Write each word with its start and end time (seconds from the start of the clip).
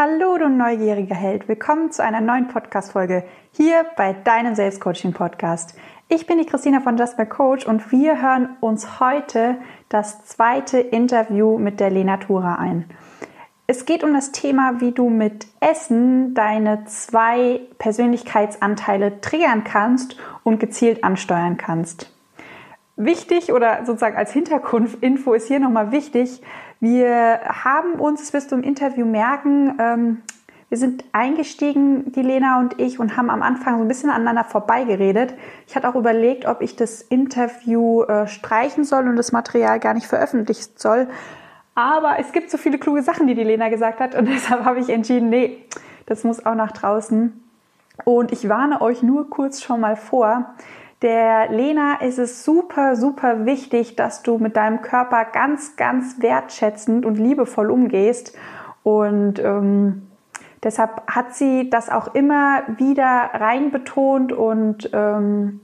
Hallo, 0.00 0.38
du 0.38 0.48
neugieriger 0.48 1.16
Held. 1.16 1.48
Willkommen 1.48 1.90
zu 1.90 2.04
einer 2.04 2.20
neuen 2.20 2.46
Podcast-Folge 2.46 3.24
hier 3.50 3.84
bei 3.96 4.12
deinem 4.12 4.54
Selbstcoaching-Podcast. 4.54 5.74
Ich 6.08 6.24
bin 6.24 6.38
die 6.38 6.46
Christina 6.46 6.78
von 6.78 6.94
My 6.94 7.26
Coach 7.26 7.66
und 7.66 7.90
wir 7.90 8.22
hören 8.22 8.50
uns 8.60 9.00
heute 9.00 9.56
das 9.88 10.24
zweite 10.24 10.78
Interview 10.78 11.58
mit 11.58 11.80
der 11.80 11.90
Lena 11.90 12.18
Tura 12.18 12.60
ein. 12.60 12.88
Es 13.66 13.86
geht 13.86 14.04
um 14.04 14.14
das 14.14 14.30
Thema, 14.30 14.80
wie 14.80 14.92
du 14.92 15.10
mit 15.10 15.48
Essen 15.58 16.32
deine 16.32 16.84
zwei 16.84 17.62
Persönlichkeitsanteile 17.78 19.20
triggern 19.20 19.64
kannst 19.64 20.16
und 20.44 20.60
gezielt 20.60 21.02
ansteuern 21.02 21.56
kannst. 21.56 22.14
Wichtig 22.94 23.52
oder 23.52 23.84
sozusagen 23.84 24.16
als 24.16 24.32
Hintergrundinfo 24.32 25.32
ist 25.34 25.48
hier 25.48 25.58
nochmal 25.58 25.90
wichtig, 25.90 26.40
wir 26.80 27.40
haben 27.64 27.94
uns, 27.94 28.20
das 28.20 28.32
wirst 28.32 28.52
du 28.52 28.56
im 28.56 28.62
Interview 28.62 29.04
merken, 29.04 29.78
ähm, 29.80 30.22
wir 30.68 30.76
sind 30.76 31.04
eingestiegen, 31.12 32.12
die 32.12 32.20
Lena 32.20 32.60
und 32.60 32.78
ich, 32.78 33.00
und 33.00 33.16
haben 33.16 33.30
am 33.30 33.40
Anfang 33.40 33.78
so 33.78 33.82
ein 33.82 33.88
bisschen 33.88 34.10
aneinander 34.10 34.44
vorbeigeredet. 34.44 35.32
Ich 35.66 35.74
hatte 35.74 35.88
auch 35.88 35.94
überlegt, 35.94 36.44
ob 36.44 36.60
ich 36.60 36.76
das 36.76 37.00
Interview 37.00 38.02
äh, 38.02 38.26
streichen 38.26 38.84
soll 38.84 39.08
und 39.08 39.16
das 39.16 39.32
Material 39.32 39.80
gar 39.80 39.94
nicht 39.94 40.06
veröffentlichen 40.06 40.72
soll. 40.76 41.08
Aber 41.74 42.18
es 42.18 42.32
gibt 42.32 42.50
so 42.50 42.58
viele 42.58 42.76
kluge 42.76 43.02
Sachen, 43.02 43.26
die 43.26 43.34
die 43.34 43.44
Lena 43.44 43.70
gesagt 43.70 43.98
hat, 43.98 44.14
und 44.14 44.26
deshalb 44.28 44.64
habe 44.64 44.80
ich 44.80 44.90
entschieden, 44.90 45.30
nee, 45.30 45.64
das 46.04 46.24
muss 46.24 46.44
auch 46.44 46.54
nach 46.54 46.72
draußen. 46.72 47.32
Und 48.04 48.30
ich 48.30 48.48
warne 48.50 48.82
euch 48.82 49.02
nur 49.02 49.30
kurz 49.30 49.62
schon 49.62 49.80
mal 49.80 49.96
vor, 49.96 50.54
der 51.02 51.48
Lena 51.50 52.00
ist 52.00 52.18
es 52.18 52.44
super, 52.44 52.96
super 52.96 53.46
wichtig, 53.46 53.94
dass 53.94 54.22
du 54.22 54.38
mit 54.38 54.56
deinem 54.56 54.82
Körper 54.82 55.24
ganz, 55.24 55.76
ganz 55.76 56.20
wertschätzend 56.20 57.06
und 57.06 57.16
liebevoll 57.16 57.70
umgehst. 57.70 58.36
Und 58.82 59.38
ähm, 59.38 60.08
deshalb 60.62 61.02
hat 61.06 61.34
sie 61.34 61.70
das 61.70 61.88
auch 61.88 62.14
immer 62.14 62.62
wieder 62.78 63.30
reinbetont 63.34 64.32
und 64.32 64.90
ähm, 64.92 65.60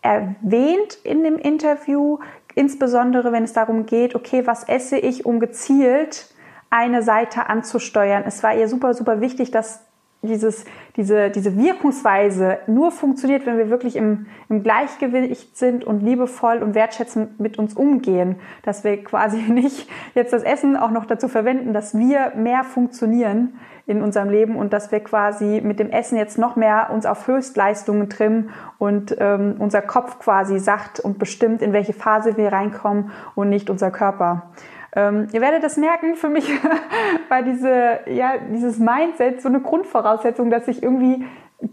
erwähnt 0.00 0.98
in 1.04 1.22
dem 1.22 1.36
Interview, 1.36 2.18
insbesondere 2.54 3.30
wenn 3.30 3.44
es 3.44 3.52
darum 3.52 3.84
geht, 3.84 4.14
okay, 4.14 4.46
was 4.46 4.64
esse 4.64 4.96
ich, 4.96 5.26
um 5.26 5.38
gezielt 5.38 6.34
eine 6.70 7.02
Seite 7.02 7.48
anzusteuern. 7.48 8.24
Es 8.26 8.42
war 8.42 8.54
ihr 8.54 8.68
super, 8.68 8.94
super 8.94 9.20
wichtig, 9.20 9.50
dass 9.50 9.84
dieses, 10.22 10.64
diese, 10.96 11.30
diese 11.30 11.56
Wirkungsweise 11.56 12.58
nur 12.66 12.90
funktioniert, 12.90 13.46
wenn 13.46 13.56
wir 13.56 13.70
wirklich 13.70 13.94
im, 13.94 14.26
im 14.48 14.62
Gleichgewicht 14.62 15.56
sind 15.56 15.84
und 15.84 16.02
liebevoll 16.02 16.58
und 16.58 16.74
wertschätzend 16.74 17.38
mit 17.38 17.58
uns 17.58 17.74
umgehen. 17.74 18.36
Dass 18.62 18.82
wir 18.82 19.02
quasi 19.04 19.36
nicht 19.48 19.88
jetzt 20.14 20.32
das 20.32 20.42
Essen 20.42 20.76
auch 20.76 20.90
noch 20.90 21.06
dazu 21.06 21.28
verwenden, 21.28 21.72
dass 21.72 21.96
wir 21.96 22.32
mehr 22.34 22.64
funktionieren 22.64 23.58
in 23.86 24.02
unserem 24.02 24.28
Leben 24.28 24.56
und 24.56 24.72
dass 24.72 24.92
wir 24.92 25.00
quasi 25.00 25.62
mit 25.64 25.78
dem 25.78 25.88
Essen 25.88 26.18
jetzt 26.18 26.36
noch 26.36 26.56
mehr 26.56 26.90
uns 26.92 27.06
auf 27.06 27.26
Höchstleistungen 27.26 28.10
trimmen 28.10 28.50
und 28.76 29.16
ähm, 29.18 29.56
unser 29.58 29.80
Kopf 29.80 30.18
quasi 30.18 30.58
sagt 30.58 31.00
und 31.00 31.18
bestimmt, 31.18 31.62
in 31.62 31.72
welche 31.72 31.94
Phase 31.94 32.36
wir 32.36 32.52
reinkommen 32.52 33.12
und 33.34 33.48
nicht 33.48 33.70
unser 33.70 33.90
Körper. 33.90 34.50
Ähm, 34.94 35.28
ihr 35.32 35.40
werdet 35.40 35.62
das 35.62 35.76
merken, 35.76 36.16
für 36.16 36.28
mich 36.28 36.48
war 37.28 37.42
diese, 37.42 38.00
ja, 38.06 38.34
dieses 38.50 38.78
Mindset 38.78 39.42
so 39.42 39.48
eine 39.48 39.60
Grundvoraussetzung, 39.60 40.50
dass 40.50 40.68
ich 40.68 40.82
irgendwie 40.82 41.26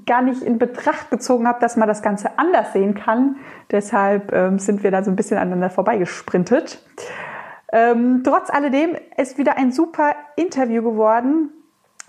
gar 0.06 0.22
nicht 0.22 0.42
in 0.42 0.58
Betracht 0.58 1.12
gezogen 1.12 1.48
habe, 1.48 1.60
dass 1.60 1.76
man 1.76 1.88
das 1.88 2.02
Ganze 2.02 2.38
anders 2.38 2.74
sehen 2.74 2.96
kann. 2.96 3.38
Deshalb 3.72 4.34
ähm, 4.34 4.60
sind 4.60 4.84
wir 4.84 4.92
da 4.92 5.04
so 5.04 5.12
ein 5.12 5.16
bisschen 5.16 5.38
aneinander 5.38 5.70
vorbeigesprintet. 5.70 6.82
Ähm, 7.72 8.22
trotz 8.24 8.50
alledem 8.50 8.96
ist 9.18 9.38
wieder 9.38 9.58
ein 9.58 9.72
super 9.72 10.16
Interview 10.36 10.82
geworden 10.82 11.52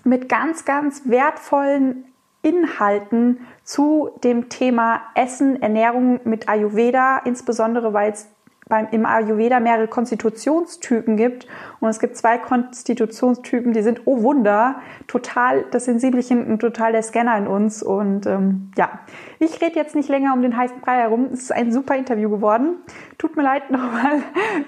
mit 0.03 0.29
ganz, 0.29 0.65
ganz 0.65 1.03
wertvollen 1.05 2.05
Inhalten 2.41 3.41
zu 3.63 4.11
dem 4.23 4.49
Thema 4.49 5.01
Essen, 5.15 5.61
Ernährung 5.61 6.21
mit 6.23 6.47
Ayurveda, 6.47 7.19
insbesondere 7.25 7.93
weil 7.93 8.11
es 8.11 8.29
beim, 8.67 8.87
im 8.91 9.05
Ayurveda 9.05 9.59
mehrere 9.59 9.87
Konstitutionstypen 9.87 11.17
gibt. 11.17 11.47
Und 11.79 11.89
es 11.89 11.99
gibt 11.99 12.17
zwei 12.17 12.37
Konstitutionstypen, 12.37 13.73
die 13.73 13.81
sind, 13.81 14.01
oh 14.05 14.23
Wunder, 14.23 14.75
total 15.07 15.65
das 15.71 15.85
Sensibelchen 15.85 16.45
und 16.45 16.59
total 16.59 16.91
der 16.91 17.03
Scanner 17.03 17.37
in 17.37 17.47
uns. 17.47 17.83
Und 17.83 18.25
ähm, 18.25 18.71
ja, 18.77 18.99
ich 19.39 19.61
rede 19.61 19.75
jetzt 19.75 19.95
nicht 19.95 20.09
länger 20.09 20.33
um 20.33 20.41
den 20.41 20.55
heißen 20.55 20.81
Brei 20.81 20.99
herum. 20.99 21.29
Es 21.31 21.43
ist 21.43 21.51
ein 21.51 21.71
super 21.71 21.95
Interview 21.95 22.29
geworden. 22.29 22.77
Tut 23.17 23.35
mir 23.37 23.43
leid 23.43 23.71
nochmal 23.71 24.21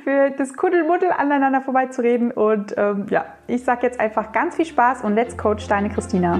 für 0.03 0.31
das 0.31 0.55
Kuddelmuddel 0.55 1.11
aneinander 1.11 1.61
vorbeizureden. 1.61 2.31
Und 2.31 2.75
ähm, 2.77 3.07
ja, 3.09 3.25
ich 3.47 3.63
sage 3.63 3.85
jetzt 3.85 3.99
einfach 3.99 4.31
ganz 4.31 4.55
viel 4.55 4.65
Spaß 4.65 5.03
und 5.03 5.15
let's 5.15 5.37
coach 5.37 5.67
deine 5.67 5.89
Christina. 5.89 6.39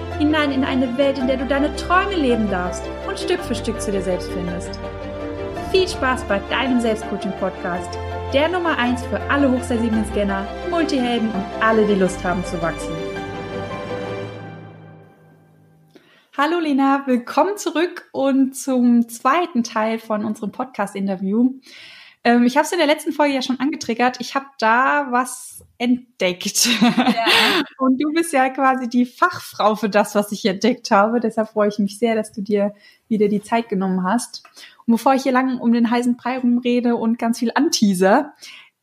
hinein 0.21 0.51
in 0.51 0.63
eine 0.63 0.99
Welt, 0.99 1.17
in 1.17 1.25
der 1.25 1.37
du 1.37 1.47
deine 1.47 1.75
Träume 1.77 2.15
leben 2.15 2.47
darfst 2.51 2.83
und 3.07 3.17
Stück 3.17 3.39
für 3.39 3.55
Stück 3.55 3.81
zu 3.81 3.91
dir 3.91 4.03
selbst 4.03 4.29
findest. 4.29 4.69
Viel 5.71 5.87
Spaß 5.87 6.25
bei 6.25 6.37
deinem 6.51 6.79
Selbstcoaching-Podcast, 6.79 7.97
der 8.31 8.47
Nummer 8.47 8.77
1 8.77 9.03
für 9.07 9.19
alle 9.31 9.51
hochsensiblen 9.51 10.05
Scanner, 10.11 10.45
Multihelden 10.69 11.27
und 11.29 11.43
alle, 11.59 11.87
die 11.87 11.95
Lust 11.95 12.23
haben 12.23 12.45
zu 12.45 12.61
wachsen. 12.61 12.93
Hallo 16.37 16.59
Lena, 16.59 17.01
willkommen 17.07 17.57
zurück 17.57 18.07
und 18.11 18.55
zum 18.55 19.09
zweiten 19.09 19.63
Teil 19.63 19.97
von 19.97 20.23
unserem 20.23 20.51
Podcast-Interview. 20.51 21.53
Ähm, 22.23 22.45
ich 22.45 22.55
habe 22.55 22.65
es 22.65 22.71
in 22.71 22.77
der 22.77 22.87
letzten 22.87 23.11
Folge 23.11 23.33
ja 23.33 23.41
schon 23.41 23.59
angetriggert. 23.59 24.17
Ich 24.19 24.35
habe 24.35 24.45
da 24.59 25.07
was 25.09 25.65
entdeckt. 25.77 26.67
Ja. 26.81 27.63
Und 27.79 28.01
du 28.01 28.11
bist 28.13 28.31
ja 28.31 28.49
quasi 28.49 28.87
die 28.87 29.05
Fachfrau 29.05 29.75
für 29.75 29.89
das, 29.89 30.13
was 30.13 30.31
ich 30.31 30.45
entdeckt 30.45 30.91
habe. 30.91 31.19
Deshalb 31.19 31.49
freue 31.49 31.69
ich 31.69 31.79
mich 31.79 31.97
sehr, 31.97 32.15
dass 32.15 32.31
du 32.31 32.41
dir 32.41 32.75
wieder 33.07 33.27
die 33.27 33.41
Zeit 33.41 33.69
genommen 33.69 34.03
hast. 34.03 34.43
Und 34.85 34.93
bevor 34.93 35.15
ich 35.15 35.23
hier 35.23 35.31
lang 35.31 35.59
um 35.59 35.73
den 35.73 35.89
heißen 35.89 36.15
Brei 36.15 36.37
rumrede 36.37 36.95
und 36.95 37.17
ganz 37.17 37.39
viel 37.39 37.51
anteaser, 37.55 38.33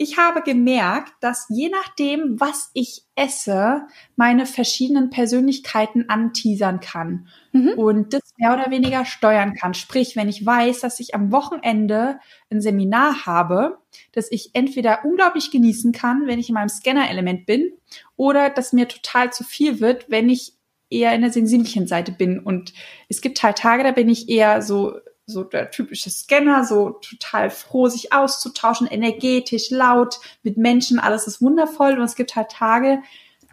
ich 0.00 0.16
habe 0.16 0.42
gemerkt, 0.42 1.12
dass 1.20 1.46
je 1.50 1.68
nachdem, 1.68 2.38
was 2.38 2.70
ich 2.72 3.02
esse, 3.16 3.82
meine 4.14 4.46
verschiedenen 4.46 5.10
Persönlichkeiten 5.10 6.08
anteasern 6.08 6.78
kann 6.78 7.26
mhm. 7.50 7.70
und 7.70 8.14
das 8.14 8.22
mehr 8.36 8.54
oder 8.54 8.70
weniger 8.70 9.04
steuern 9.04 9.54
kann. 9.54 9.74
Sprich, 9.74 10.14
wenn 10.14 10.28
ich 10.28 10.46
weiß, 10.46 10.80
dass 10.80 11.00
ich 11.00 11.16
am 11.16 11.32
Wochenende 11.32 12.20
ein 12.48 12.60
Seminar 12.60 13.26
habe, 13.26 13.78
dass 14.12 14.30
ich 14.30 14.50
entweder 14.52 15.04
unglaublich 15.04 15.50
genießen 15.50 15.90
kann, 15.90 16.28
wenn 16.28 16.38
ich 16.38 16.48
in 16.48 16.54
meinem 16.54 16.68
Scanner-Element 16.68 17.44
bin, 17.44 17.72
oder 18.16 18.50
dass 18.50 18.72
mir 18.72 18.86
total 18.86 19.32
zu 19.32 19.42
viel 19.42 19.80
wird, 19.80 20.08
wenn 20.08 20.28
ich 20.28 20.52
eher 20.90 21.12
in 21.12 21.22
der 21.22 21.32
sensiblen 21.32 21.88
Seite 21.88 22.12
bin. 22.12 22.38
Und 22.38 22.72
es 23.08 23.20
gibt 23.20 23.42
halt 23.42 23.58
Tage, 23.58 23.82
da 23.82 23.90
bin 23.90 24.08
ich 24.08 24.28
eher 24.28 24.62
so 24.62 24.94
so 25.28 25.44
der 25.44 25.70
typische 25.70 26.08
Scanner, 26.08 26.64
so 26.64 26.90
total 26.90 27.50
froh, 27.50 27.88
sich 27.88 28.14
auszutauschen, 28.14 28.86
energetisch, 28.86 29.70
laut, 29.70 30.18
mit 30.42 30.56
Menschen, 30.56 30.98
alles 30.98 31.26
ist 31.26 31.42
wundervoll. 31.42 31.98
Und 31.98 32.04
es 32.04 32.16
gibt 32.16 32.34
halt 32.34 32.50
Tage, 32.50 33.02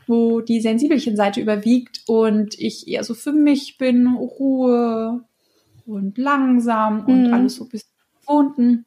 wo 0.08 0.40
die 0.40 0.62
sensibelchen 0.62 1.18
Seite 1.18 1.42
überwiegt 1.42 2.02
und 2.08 2.58
ich 2.58 2.88
eher 2.88 3.04
so 3.04 3.14
für 3.14 3.34
mich 3.34 3.78
bin, 3.78 4.08
Ruhe 4.08 5.26
und 5.86 6.18
langsam 6.18 7.06
und 7.06 7.28
mhm. 7.28 7.34
alles 7.34 7.56
so 7.56 7.66
ein 7.66 7.70
bisschen. 7.70 7.90
Und 8.26 8.86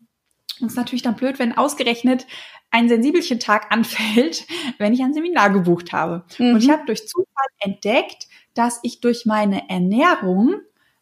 es 0.57 0.69
ist 0.69 0.77
natürlich 0.77 1.03
dann 1.03 1.17
blöd, 1.17 1.39
wenn 1.39 1.57
ausgerechnet 1.57 2.27
ein 2.71 2.89
sensibelchen 2.89 3.39
Tag 3.39 3.67
anfällt, 3.71 4.47
wenn 4.79 4.95
ich 4.95 5.03
ein 5.03 5.13
Seminar 5.13 5.51
gebucht 5.51 5.93
habe. 5.93 6.25
Mhm. 6.39 6.55
Und 6.55 6.63
ich 6.63 6.71
habe 6.71 6.87
durch 6.87 7.07
Zufall 7.07 7.49
entdeckt, 7.59 8.29
dass 8.55 8.81
ich 8.83 9.01
durch 9.01 9.27
meine 9.27 9.69
Ernährung 9.69 10.55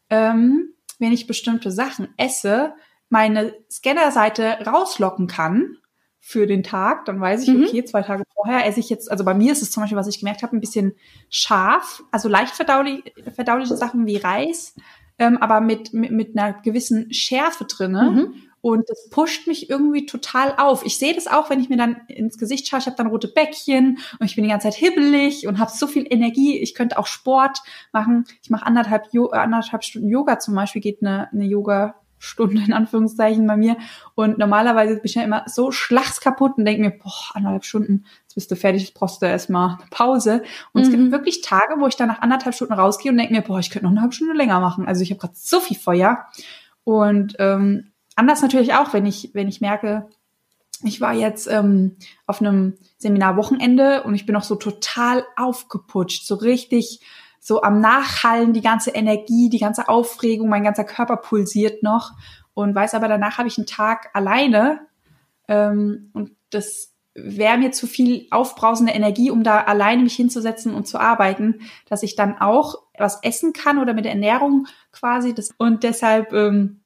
ähm, 0.09 0.73
wenn 0.99 1.11
ich 1.11 1.27
bestimmte 1.27 1.71
Sachen 1.71 2.09
esse, 2.17 2.73
meine 3.09 3.53
Scannerseite 3.71 4.57
rauslocken 4.65 5.27
kann 5.27 5.77
für 6.19 6.45
den 6.45 6.63
Tag, 6.63 7.05
dann 7.05 7.21
weiß 7.21 7.43
ich, 7.43 7.49
mhm. 7.49 7.63
okay, 7.63 7.85
zwei 7.85 8.01
Tage 8.01 8.23
vorher 8.33 8.65
esse 8.65 8.79
ich 8.79 8.89
jetzt, 8.89 9.09
also 9.09 9.23
bei 9.23 9.33
mir 9.33 9.51
ist 9.51 9.61
es 9.61 9.71
zum 9.71 9.83
Beispiel, 9.83 9.97
was 9.97 10.07
ich 10.07 10.19
gemerkt 10.19 10.43
habe, 10.43 10.57
ein 10.57 10.59
bisschen 10.59 10.93
scharf, 11.29 12.03
also 12.11 12.27
leicht 12.27 12.53
verdaulich, 12.53 13.13
verdauliche 13.33 13.77
Sachen 13.77 14.05
wie 14.05 14.17
Reis, 14.17 14.75
ähm, 15.19 15.37
aber 15.37 15.61
mit, 15.61 15.93
mit, 15.93 16.11
mit 16.11 16.37
einer 16.37 16.53
gewissen 16.61 17.13
Schärfe 17.13 17.65
drinne. 17.65 18.11
Mhm. 18.11 18.33
Und 18.67 18.89
das 18.89 19.07
pusht 19.09 19.47
mich 19.47 19.69
irgendwie 19.69 20.05
total 20.05 20.53
auf. 20.57 20.85
Ich 20.85 20.97
sehe 20.97 21.15
das 21.15 21.27
auch, 21.27 21.49
wenn 21.49 21.61
ich 21.61 21.69
mir 21.69 21.77
dann 21.77 22.01
ins 22.09 22.37
Gesicht 22.37 22.67
schaue. 22.67 22.81
Ich 22.81 22.85
habe 22.85 22.97
dann 22.97 23.07
rote 23.07 23.29
Bäckchen 23.29 23.99
und 24.19 24.25
ich 24.25 24.35
bin 24.35 24.43
die 24.43 24.49
ganze 24.49 24.67
Zeit 24.67 24.75
hibbelig 24.77 25.47
und 25.47 25.57
habe 25.57 25.71
so 25.71 25.87
viel 25.87 26.05
Energie. 26.09 26.59
Ich 26.59 26.75
könnte 26.75 26.99
auch 26.99 27.07
Sport 27.07 27.59
machen. 27.93 28.25
Ich 28.43 28.49
mache 28.49 28.65
anderthalb, 28.65 29.05
anderthalb 29.31 29.85
Stunden 29.85 30.09
Yoga 30.09 30.39
zum 30.39 30.53
Beispiel, 30.53 30.81
geht 30.81 31.01
eine, 31.01 31.31
eine 31.31 31.45
Yoga 31.45 31.95
Stunde 32.19 32.61
in 32.61 32.73
Anführungszeichen 32.73 33.47
bei 33.47 33.55
mir. 33.55 33.77
Und 34.15 34.37
normalerweise 34.37 34.95
bin 34.95 35.05
ich 35.05 35.15
ja 35.15 35.23
immer 35.23 35.45
so 35.47 35.71
schlagskaputt 35.71 36.57
und 36.57 36.65
denke 36.65 36.81
mir, 36.81 36.91
boah, 36.91 37.35
anderthalb 37.35 37.63
Stunden, 37.63 38.03
jetzt 38.23 38.35
bist 38.35 38.51
du 38.51 38.57
fertig, 38.57 38.81
jetzt 38.81 38.95
brauchst 38.95 39.21
du 39.21 39.27
erstmal 39.27 39.77
eine 39.77 39.89
Pause. 39.91 40.43
Und 40.73 40.81
mhm. 40.81 40.85
es 40.85 40.89
gibt 40.89 41.03
mhm. 41.03 41.11
wirklich 41.13 41.39
Tage, 41.39 41.75
wo 41.79 41.87
ich 41.87 41.95
dann 41.95 42.09
nach 42.09 42.21
anderthalb 42.21 42.53
Stunden 42.53 42.73
rausgehe 42.73 43.13
und 43.13 43.17
denke 43.17 43.33
mir, 43.33 43.43
boah, 43.43 43.59
ich 43.59 43.69
könnte 43.69 43.85
noch 43.85 43.91
eine 43.91 44.01
halbe 44.01 44.13
Stunde 44.13 44.33
länger 44.33 44.59
machen. 44.59 44.85
Also 44.85 45.03
ich 45.03 45.11
habe 45.11 45.21
gerade 45.21 45.35
so 45.37 45.61
viel 45.61 45.77
Feuer. 45.77 46.25
Und 46.83 47.37
ähm, 47.39 47.91
anders 48.17 48.41
natürlich 48.41 48.73
auch, 48.73 48.93
wenn 48.93 49.05
ich, 49.05 49.31
wenn 49.33 49.47
ich 49.47 49.61
merke, 49.61 50.09
ich 50.83 51.01
war 51.01 51.13
jetzt 51.13 51.47
ähm, 51.47 51.95
auf 52.25 52.41
einem 52.41 52.77
Seminarwochenende 52.97 54.03
und 54.03 54.13
ich 54.15 54.25
bin 54.25 54.33
noch 54.33 54.43
so 54.43 54.55
total 54.55 55.25
aufgeputscht, 55.35 56.25
so 56.25 56.35
richtig 56.35 57.01
so 57.39 57.61
am 57.61 57.79
Nachhallen, 57.79 58.53
die 58.53 58.61
ganze 58.61 58.91
Energie, 58.91 59.49
die 59.49 59.59
ganze 59.59 59.87
Aufregung, 59.87 60.49
mein 60.49 60.63
ganzer 60.63 60.83
Körper 60.83 61.17
pulsiert 61.17 61.81
noch 61.81 62.11
und 62.53 62.75
weiß 62.75 62.93
aber, 62.93 63.07
danach 63.07 63.37
habe 63.37 63.47
ich 63.47 63.57
einen 63.57 63.67
Tag 63.67 64.09
alleine 64.13 64.81
ähm, 65.47 66.09
und 66.13 66.31
das 66.49 66.93
wäre 67.13 67.57
mir 67.57 67.71
zu 67.71 67.87
viel 67.87 68.27
aufbrausende 68.29 68.93
Energie, 68.93 69.31
um 69.31 69.43
da 69.43 69.61
alleine 69.61 70.03
mich 70.03 70.15
hinzusetzen 70.15 70.73
und 70.73 70.87
zu 70.87 70.99
arbeiten, 70.99 71.61
dass 71.87 72.03
ich 72.03 72.15
dann 72.15 72.37
auch 72.37 72.83
was 72.97 73.23
essen 73.23 73.53
kann 73.53 73.79
oder 73.79 73.93
mit 73.93 74.05
der 74.05 74.11
Ernährung 74.11 74.67
quasi. 74.91 75.33
Das 75.33 75.49
und 75.57 75.83
deshalb 75.83 76.31
ähm, 76.33 76.81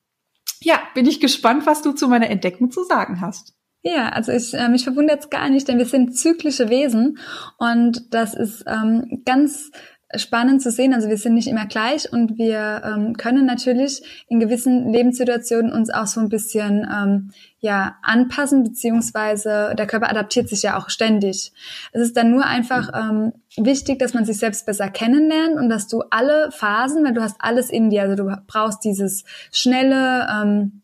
ja 0.62 0.82
bin 0.94 1.06
ich 1.06 1.20
gespannt, 1.20 1.66
was 1.66 1.82
du 1.82 1.92
zu 1.92 2.08
meiner 2.08 2.30
Entdeckung 2.30 2.72
zu 2.72 2.84
sagen 2.84 3.22
hast. 3.22 3.56
Ja, 3.84 4.10
also 4.10 4.32
ich, 4.32 4.54
äh, 4.54 4.70
mich 4.70 4.84
verwundert 4.84 5.22
es 5.22 5.30
gar 5.32 5.50
nicht, 5.50 5.68
denn 5.68 5.80
wir 5.80 5.86
sind 5.86 6.16
zyklische 6.16 6.70
Wesen 6.70 7.18
und 7.58 8.14
das 8.14 8.36
ist 8.36 8.64
ähm, 8.68 9.24
ganz 9.26 9.72
spannend 10.16 10.62
zu 10.62 10.72
sehen. 10.72 10.94
Also 10.94 11.10
wir 11.10 11.18
sind 11.18 11.34
nicht 11.34 11.48
immer 11.48 11.66
gleich 11.66 12.12
und 12.12 12.38
wir 12.38 12.82
ähm, 12.86 13.18
können 13.18 13.46
natürlich 13.46 14.26
in 14.28 14.40
gewissen 14.40 14.92
Lebenssituationen 14.92 15.72
uns 15.72 15.90
auch 15.90 16.08
so 16.08 16.20
ein 16.20 16.30
bisschen 16.30 16.88
ähm, 16.92 17.32
ja 17.60 17.96
anpassen, 18.02 18.64
beziehungsweise 18.64 19.74
der 19.78 19.88
Körper 19.88 20.10
adaptiert 20.10 20.50
sich 20.50 20.64
ja 20.64 20.78
auch 20.78 20.90
ständig. 20.90 21.54
Es 21.92 22.02
ist 22.02 22.18
dann 22.18 22.32
nur 22.32 22.46
einfach 22.46 22.90
ähm, 22.94 23.34
wichtig, 23.58 24.00
dass 24.00 24.14
man 24.14 24.26
sich 24.26 24.38
selbst 24.38 24.66
besser 24.66 24.90
kennenlernt 24.90 25.56
und 25.56 25.70
dass 25.70 25.88
du 25.88 26.04
alle 26.10 26.52
Phasen, 26.52 27.04
weil 27.04 27.14
du 27.14 27.22
hast 27.22 27.38
alles 27.40 27.70
in 27.70 27.90
dir, 27.90 28.04
also 28.04 28.16
du 28.16 28.36
brauchst 28.48 28.84
dieses 28.84 29.24
schnelle 29.52 30.28
ähm, 30.32 30.82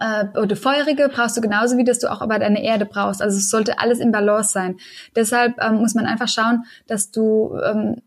äh, 0.00 0.26
oder 0.38 0.56
feurige 0.56 1.08
brauchst 1.08 1.36
du 1.36 1.40
genauso 1.40 1.76
wie 1.76 1.84
dass 1.84 1.98
du 1.98 2.10
auch 2.10 2.20
aber 2.20 2.38
deine 2.38 2.62
Erde 2.62 2.86
brauchst. 2.86 3.22
Also 3.22 3.36
es 3.36 3.50
sollte 3.50 3.78
alles 3.78 3.98
im 4.00 4.12
Balance 4.12 4.52
sein. 4.52 4.76
Deshalb 5.14 5.62
ähm, 5.62 5.76
muss 5.76 5.94
man 5.94 6.06
einfach 6.06 6.28
schauen, 6.28 6.64
dass 6.86 7.10
du 7.10 7.56
ähm, 7.64 8.02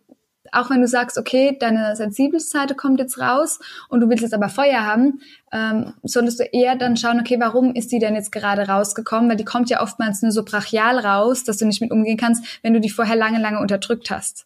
auch 0.54 0.70
wenn 0.70 0.82
du 0.82 0.88
sagst, 0.88 1.18
okay, 1.18 1.56
deine 1.60 1.96
sensible 1.96 2.40
Seite 2.40 2.76
kommt 2.76 3.00
jetzt 3.00 3.20
raus 3.20 3.60
und 3.90 4.02
du 4.02 4.10
willst 4.10 4.24
jetzt 4.24 4.34
aber 4.34 4.50
Feuer 4.50 4.86
haben, 4.86 5.22
ähm, 5.52 5.94
solltest 6.04 6.40
du 6.40 6.44
eher 6.44 6.76
dann 6.76 6.98
schauen, 6.98 7.20
okay, 7.20 7.40
warum 7.40 7.74
ist 7.74 7.92
die 7.92 8.00
denn 8.00 8.16
jetzt 8.16 8.32
gerade 8.32 8.68
rausgekommen? 8.68 9.30
Weil 9.30 9.38
die 9.38 9.46
kommt 9.46 9.70
ja 9.70 9.82
oftmals 9.82 10.22
nur 10.22 10.32
so 10.32 10.44
brachial 10.44 11.00
raus, 11.00 11.44
dass 11.44 11.58
du 11.58 11.66
nicht 11.66 11.82
mit 11.82 11.92
umgehen 11.92 12.18
kannst, 12.18 12.60
wenn 12.64 12.74
du 12.74 12.82
die 12.82 12.90
vorher 12.90 13.16
lange, 13.16 13.40
lange 13.40 13.60
unterdrückt 13.60 14.10
hast. 14.12 14.46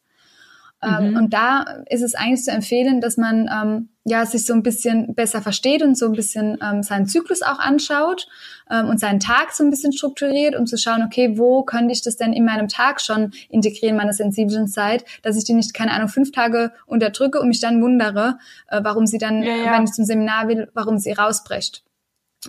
Ähm, 0.83 1.11
mhm. 1.11 1.17
und 1.17 1.33
da 1.33 1.65
ist 1.89 2.01
es 2.01 2.15
eigentlich 2.15 2.43
zu 2.43 2.51
empfehlen, 2.51 3.01
dass 3.01 3.15
man 3.15 3.47
ähm, 3.51 3.89
ja 4.03 4.25
sich 4.25 4.45
so 4.45 4.53
ein 4.53 4.63
bisschen 4.63 5.13
besser 5.13 5.41
versteht 5.41 5.83
und 5.83 5.95
so 5.95 6.07
ein 6.07 6.13
bisschen 6.13 6.57
ähm, 6.61 6.81
seinen 6.81 7.05
Zyklus 7.05 7.43
auch 7.43 7.59
anschaut 7.59 8.27
ähm, 8.69 8.89
und 8.89 8.99
seinen 8.99 9.19
Tag 9.19 9.51
so 9.51 9.63
ein 9.63 9.69
bisschen 9.69 9.93
strukturiert, 9.93 10.55
um 10.55 10.65
zu 10.65 10.77
schauen, 10.77 11.03
okay, 11.03 11.37
wo 11.37 11.63
könnte 11.63 11.93
ich 11.93 12.01
das 12.01 12.17
denn 12.17 12.33
in 12.33 12.45
meinem 12.45 12.67
Tag 12.67 12.99
schon 12.99 13.31
integrieren, 13.49 13.95
meine 13.95 14.13
sensiblen 14.13 14.67
Zeit, 14.67 15.05
dass 15.21 15.37
ich 15.37 15.43
die 15.43 15.53
nicht, 15.53 15.75
keine 15.75 15.91
Ahnung, 15.91 16.07
fünf 16.07 16.31
Tage 16.31 16.71
unterdrücke 16.87 17.39
und 17.39 17.49
mich 17.49 17.59
dann 17.59 17.81
wundere, 17.81 18.39
äh, 18.67 18.81
warum 18.83 19.05
sie 19.05 19.19
dann, 19.19 19.43
ja, 19.43 19.55
ja. 19.55 19.73
wenn 19.73 19.83
ich 19.83 19.91
zum 19.91 20.05
Seminar 20.05 20.47
will, 20.47 20.69
warum 20.73 20.97
sie 20.97 21.11
rausbricht. 21.11 21.83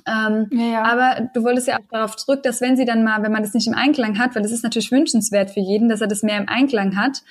Ähm, 0.06 0.48
ja, 0.50 0.66
ja. 0.66 0.82
Aber 0.84 1.28
du 1.34 1.42
wolltest 1.42 1.68
ja 1.68 1.78
auch 1.78 1.88
darauf 1.90 2.16
zurück, 2.16 2.42
dass 2.42 2.60
wenn 2.60 2.76
sie 2.76 2.84
dann 2.84 3.04
mal, 3.04 3.22
wenn 3.22 3.32
man 3.32 3.42
das 3.42 3.54
nicht 3.54 3.66
im 3.66 3.74
Einklang 3.74 4.18
hat, 4.18 4.34
weil 4.34 4.42
das 4.42 4.52
ist 4.52 4.64
natürlich 4.64 4.90
wünschenswert 4.90 5.50
für 5.50 5.60
jeden, 5.60 5.88
dass 5.88 6.00
er 6.00 6.06
das 6.06 6.22
mehr 6.22 6.38
im 6.38 6.48
Einklang 6.48 6.96
hat, 6.96 7.22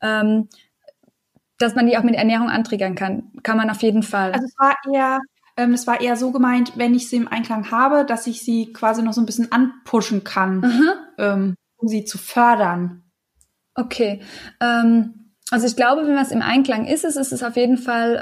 ähm, 0.00 0.48
dass 1.58 1.74
man 1.74 1.86
die 1.86 1.96
auch 1.96 2.02
mit 2.02 2.14
Ernährung 2.14 2.48
antriggern 2.48 2.94
kann. 2.94 3.32
Kann 3.42 3.56
man 3.56 3.70
auf 3.70 3.82
jeden 3.82 4.02
Fall. 4.02 4.32
Also 4.32 4.46
es 4.46 4.58
war 4.58 4.76
eher, 4.92 5.18
ähm, 5.56 5.72
es 5.72 5.86
war 5.86 6.00
eher 6.00 6.16
so 6.16 6.32
gemeint, 6.32 6.72
wenn 6.76 6.94
ich 6.94 7.08
sie 7.08 7.16
im 7.16 7.28
Einklang 7.28 7.70
habe, 7.70 8.04
dass 8.04 8.26
ich 8.26 8.42
sie 8.42 8.72
quasi 8.72 9.02
noch 9.02 9.12
so 9.12 9.20
ein 9.20 9.26
bisschen 9.26 9.52
anpushen 9.52 10.24
kann, 10.24 10.60
mhm. 10.60 10.90
ähm, 11.18 11.54
um 11.76 11.88
sie 11.88 12.04
zu 12.04 12.18
fördern. 12.18 13.04
Okay. 13.74 14.20
Ähm, 14.60 15.32
also 15.50 15.66
ich 15.66 15.76
glaube, 15.76 16.06
wenn 16.06 16.16
was 16.16 16.30
im 16.30 16.42
Einklang 16.42 16.86
ist, 16.86 17.04
ist 17.04 17.16
es 17.16 17.42
auf 17.42 17.56
jeden 17.56 17.78
Fall 17.78 18.20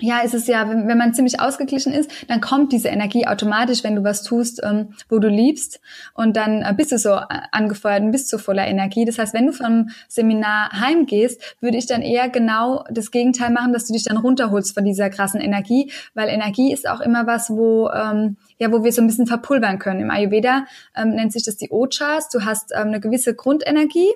ja, 0.00 0.20
ist 0.20 0.34
es 0.34 0.46
ja, 0.46 0.68
wenn, 0.68 0.88
wenn 0.88 0.98
man 0.98 1.14
ziemlich 1.14 1.40
ausgeglichen 1.40 1.92
ist, 1.92 2.10
dann 2.28 2.40
kommt 2.40 2.72
diese 2.72 2.88
Energie 2.88 3.26
automatisch, 3.26 3.84
wenn 3.84 3.96
du 3.96 4.04
was 4.04 4.22
tust, 4.22 4.60
ähm, 4.62 4.94
wo 5.08 5.18
du 5.18 5.28
liebst. 5.28 5.80
Und 6.14 6.36
dann 6.36 6.62
äh, 6.62 6.74
bist 6.76 6.92
du 6.92 6.98
so 6.98 7.10
äh, 7.10 7.24
angefeuert 7.52 8.02
und 8.02 8.12
bist 8.12 8.28
so 8.28 8.38
voller 8.38 8.66
Energie. 8.66 9.04
Das 9.04 9.18
heißt, 9.18 9.34
wenn 9.34 9.46
du 9.46 9.52
vom 9.52 9.90
Seminar 10.08 10.70
heimgehst, 10.72 11.40
würde 11.60 11.78
ich 11.78 11.86
dann 11.86 12.02
eher 12.02 12.28
genau 12.28 12.84
das 12.90 13.10
Gegenteil 13.10 13.50
machen, 13.50 13.72
dass 13.72 13.86
du 13.86 13.92
dich 13.92 14.04
dann 14.04 14.16
runterholst 14.16 14.74
von 14.74 14.84
dieser 14.84 15.10
krassen 15.10 15.40
Energie, 15.40 15.92
weil 16.14 16.28
Energie 16.28 16.72
ist 16.72 16.88
auch 16.88 17.00
immer 17.00 17.26
was, 17.26 17.50
wo 17.50 17.88
ähm, 17.90 18.36
ja, 18.58 18.72
wo 18.72 18.82
wir 18.82 18.92
so 18.92 19.00
ein 19.00 19.06
bisschen 19.06 19.26
verpulvern 19.26 19.78
können. 19.78 20.00
Im 20.00 20.10
Ayurveda 20.10 20.66
ähm, 20.96 21.10
nennt 21.10 21.32
sich 21.32 21.44
das 21.44 21.56
die 21.56 21.70
Ochas. 21.70 22.28
Du 22.28 22.44
hast 22.44 22.72
ähm, 22.74 22.88
eine 22.88 23.00
gewisse 23.00 23.34
Grundenergie 23.34 24.08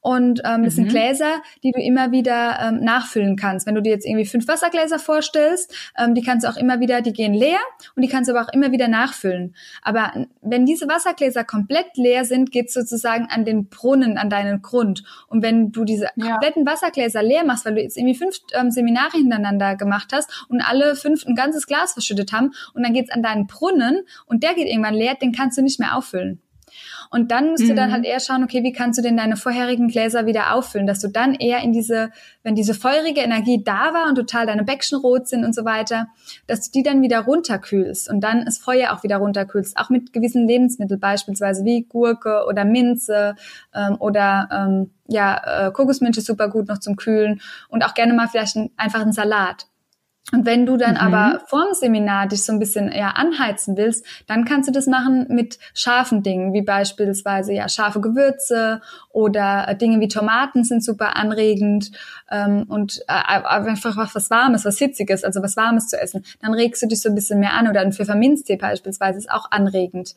und 0.00 0.40
ähm, 0.44 0.64
das 0.64 0.74
mhm. 0.74 0.76
sind 0.76 0.88
Gläser, 0.88 1.42
die 1.62 1.72
du 1.72 1.80
immer 1.80 2.12
wieder 2.12 2.58
ähm, 2.60 2.80
nachfüllen 2.80 3.36
kannst. 3.36 3.66
Wenn 3.66 3.74
du 3.74 3.82
dir 3.82 3.92
jetzt 3.92 4.06
irgendwie 4.06 4.26
fünf 4.26 4.48
Wassergläser 4.48 4.98
vorstellst, 4.98 5.74
ähm, 5.98 6.14
die 6.14 6.22
kannst 6.22 6.44
du 6.44 6.50
auch 6.50 6.56
immer 6.56 6.80
wieder, 6.80 7.02
die 7.02 7.12
gehen 7.12 7.34
leer 7.34 7.58
und 7.94 8.02
die 8.02 8.08
kannst 8.08 8.28
du 8.28 8.34
aber 8.34 8.46
auch 8.46 8.52
immer 8.52 8.72
wieder 8.72 8.88
nachfüllen. 8.88 9.54
Aber 9.82 10.12
wenn 10.40 10.66
diese 10.66 10.88
Wassergläser 10.88 11.44
komplett 11.44 11.96
leer 11.96 12.24
sind, 12.24 12.50
geht's 12.50 12.74
sozusagen 12.74 13.26
an 13.30 13.44
den 13.44 13.68
Brunnen, 13.68 14.18
an 14.18 14.30
deinen 14.30 14.62
Grund. 14.62 15.04
Und 15.28 15.42
wenn 15.42 15.72
du 15.72 15.84
diese 15.84 16.08
ja. 16.16 16.32
kompletten 16.32 16.66
Wassergläser 16.66 17.22
leer 17.22 17.44
machst, 17.44 17.64
weil 17.64 17.74
du 17.74 17.82
jetzt 17.82 17.96
irgendwie 17.96 18.16
fünf 18.16 18.38
ähm, 18.54 18.70
Seminare 18.70 19.16
hintereinander 19.16 19.76
gemacht 19.76 20.08
hast 20.12 20.46
und 20.48 20.60
alle 20.60 20.96
fünf 20.96 21.24
ein 21.26 21.34
ganzes 21.34 21.66
Glas 21.66 21.92
verschüttet 21.92 22.32
haben 22.32 22.52
und 22.74 22.82
dann 22.82 22.92
geht's 22.92 23.10
an 23.10 23.22
deinen 23.22 23.46
Brunnen 23.46 24.00
und 24.26 24.42
der 24.42 24.54
geht 24.54 24.68
irgendwann 24.68 24.94
leer, 24.94 25.14
den 25.14 25.32
kannst 25.32 25.58
du 25.58 25.62
nicht 25.62 25.80
mehr 25.80 25.96
auffüllen. 25.96 26.40
Und 27.12 27.30
dann 27.30 27.50
musst 27.50 27.64
mhm. 27.64 27.68
du 27.68 27.74
dann 27.74 27.90
mhm. 27.90 27.92
halt 27.92 28.04
eher 28.06 28.20
schauen, 28.20 28.42
okay, 28.42 28.62
wie 28.62 28.72
kannst 28.72 28.98
du 28.98 29.02
denn 29.02 29.18
deine 29.18 29.36
vorherigen 29.36 29.88
Gläser 29.88 30.24
wieder 30.24 30.54
auffüllen, 30.54 30.86
dass 30.86 31.00
du 31.00 31.08
dann 31.08 31.34
eher 31.34 31.60
in 31.60 31.72
diese, 31.72 32.10
wenn 32.42 32.54
diese 32.54 32.72
feurige 32.72 33.20
Energie 33.20 33.62
da 33.62 33.92
war 33.92 34.08
und 34.08 34.14
total 34.14 34.46
deine 34.46 34.64
Bäckchen 34.64 34.98
rot 34.98 35.28
sind 35.28 35.44
und 35.44 35.54
so 35.54 35.66
weiter, 35.66 36.08
dass 36.46 36.70
du 36.70 36.78
die 36.78 36.82
dann 36.82 37.02
wieder 37.02 37.20
runterkühlst 37.20 38.08
und 38.08 38.22
dann 38.22 38.46
das 38.46 38.56
Feuer 38.56 38.94
auch 38.94 39.02
wieder 39.02 39.18
runterkühlst, 39.18 39.76
auch 39.76 39.90
mit 39.90 40.14
gewissen 40.14 40.48
Lebensmitteln 40.48 40.98
beispielsweise 40.98 41.66
wie 41.66 41.82
Gurke 41.84 42.46
oder 42.48 42.64
Minze 42.64 43.36
ähm, 43.74 43.96
oder 43.98 44.48
ähm, 44.50 44.90
ja, 45.06 45.66
äh, 45.66 45.70
Kokosmilch 45.70 46.16
ist 46.16 46.26
super 46.26 46.48
gut 46.48 46.68
noch 46.68 46.78
zum 46.78 46.96
Kühlen 46.96 47.42
und 47.68 47.84
auch 47.84 47.92
gerne 47.92 48.14
mal 48.14 48.28
vielleicht 48.28 48.56
ein, 48.56 48.70
einfach 48.78 49.02
einen 49.02 49.12
Salat. 49.12 49.66
Und 50.30 50.46
wenn 50.46 50.66
du 50.66 50.76
dann 50.76 50.92
mhm. 50.92 50.98
aber 50.98 51.40
vorm 51.46 51.74
Seminar 51.74 52.28
dich 52.28 52.44
so 52.44 52.52
ein 52.52 52.60
bisschen 52.60 52.88
eher 52.88 53.18
anheizen 53.18 53.76
willst, 53.76 54.06
dann 54.28 54.44
kannst 54.44 54.68
du 54.68 54.72
das 54.72 54.86
machen 54.86 55.26
mit 55.28 55.58
scharfen 55.74 56.22
Dingen, 56.22 56.52
wie 56.52 56.62
beispielsweise 56.62 57.52
ja 57.52 57.68
scharfe 57.68 58.00
Gewürze 58.00 58.80
oder 59.10 59.66
äh, 59.68 59.76
Dinge 59.76 59.98
wie 60.00 60.08
Tomaten 60.08 60.62
sind 60.62 60.84
super 60.84 61.16
anregend 61.16 61.90
ähm, 62.30 62.64
und 62.68 63.00
äh, 63.08 63.42
einfach 63.44 64.14
was, 64.14 64.30
Warmes, 64.30 64.64
was 64.64 64.78
Hitziges, 64.78 65.24
also 65.24 65.42
was 65.42 65.56
Warmes 65.56 65.88
zu 65.88 66.00
essen. 66.00 66.24
Dann 66.40 66.54
regst 66.54 66.82
du 66.82 66.86
dich 66.86 67.00
so 67.00 67.08
ein 67.08 67.14
bisschen 67.16 67.40
mehr 67.40 67.54
an 67.54 67.68
oder 67.68 67.80
ein 67.80 67.92
Pfefferminztee 67.92 68.56
beispielsweise 68.56 69.18
ist 69.18 69.30
auch 69.30 69.50
anregend. 69.50 70.14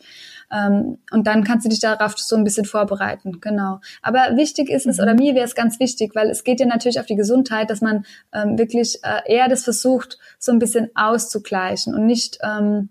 Ähm, 0.51 1.00
und 1.12 1.25
dann 1.25 1.43
kannst 1.43 1.65
du 1.65 1.69
dich 1.69 1.79
darauf 1.79 2.17
so 2.17 2.35
ein 2.35 2.43
bisschen 2.43 2.65
vorbereiten, 2.65 3.41
genau. 3.41 3.79
Aber 4.03 4.38
wichtig 4.38 4.69
ist 4.69 4.85
es, 4.85 4.97
mhm. 4.97 5.03
oder 5.03 5.13
mir 5.15 5.33
wäre 5.33 5.45
es 5.45 5.55
ganz 5.55 5.79
wichtig, 5.79 6.15
weil 6.15 6.29
es 6.29 6.43
geht 6.43 6.59
ja 6.59 6.67
natürlich 6.67 7.00
auf 7.00 7.07
die 7.07 7.15
Gesundheit, 7.15 7.69
dass 7.69 7.81
man 7.81 8.05
ähm, 8.33 8.57
wirklich 8.57 9.00
äh, 9.03 9.33
eher 9.33 9.50
das 9.50 9.63
versucht, 9.63 9.95
so 10.40 10.52
ein 10.52 10.60
bisschen 10.60 10.90
auszugleichen 10.96 11.94
und 11.94 12.06
nicht 12.06 12.40
ähm, 12.44 12.90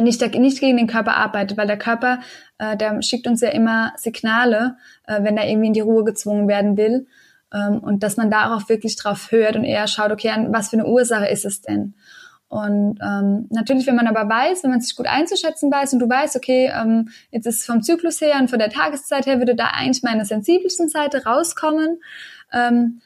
nicht, 0.00 0.20
nicht 0.36 0.60
gegen 0.60 0.76
den 0.76 0.86
Körper 0.86 1.16
arbeitet, 1.16 1.56
weil 1.56 1.66
der 1.66 1.78
Körper, 1.78 2.20
äh, 2.58 2.76
der 2.76 3.00
schickt 3.02 3.26
uns 3.26 3.40
ja 3.40 3.50
immer 3.50 3.92
Signale, 3.96 4.76
äh, 5.06 5.22
wenn 5.22 5.36
er 5.36 5.48
irgendwie 5.48 5.68
in 5.68 5.72
die 5.72 5.80
Ruhe 5.80 6.04
gezwungen 6.04 6.48
werden 6.48 6.76
will. 6.76 7.06
Ähm, 7.52 7.78
und 7.78 8.02
dass 8.02 8.16
man 8.16 8.30
darauf 8.30 8.68
wirklich 8.68 8.96
drauf 8.96 9.30
hört 9.30 9.56
und 9.56 9.64
eher 9.64 9.86
schaut, 9.86 10.10
okay, 10.10 10.30
an 10.30 10.52
was 10.52 10.70
für 10.70 10.76
eine 10.76 10.86
Ursache 10.86 11.26
ist 11.26 11.44
es 11.44 11.60
denn? 11.62 11.94
Und 12.48 12.98
ähm, 13.02 13.46
natürlich, 13.50 13.86
wenn 13.86 13.96
man 13.96 14.06
aber 14.06 14.28
weiß, 14.28 14.62
wenn 14.62 14.70
man 14.70 14.80
sich 14.80 14.94
gut 14.94 15.06
einzuschätzen 15.06 15.72
weiß 15.72 15.92
und 15.94 15.98
du 15.98 16.08
weißt, 16.08 16.36
okay, 16.36 16.70
ähm, 16.74 17.08
jetzt 17.30 17.46
ist 17.46 17.66
vom 17.66 17.82
Zyklus 17.82 18.20
her 18.20 18.36
und 18.38 18.48
von 18.48 18.58
der 18.58 18.70
Tageszeit 18.70 19.26
her 19.26 19.38
würde 19.38 19.56
da 19.56 19.68
eigentlich 19.74 20.02
meine 20.02 20.24
sensibelsten 20.24 20.88
Seite 20.88 21.24
rauskommen. 21.24 22.00
Ähm, 22.52 23.00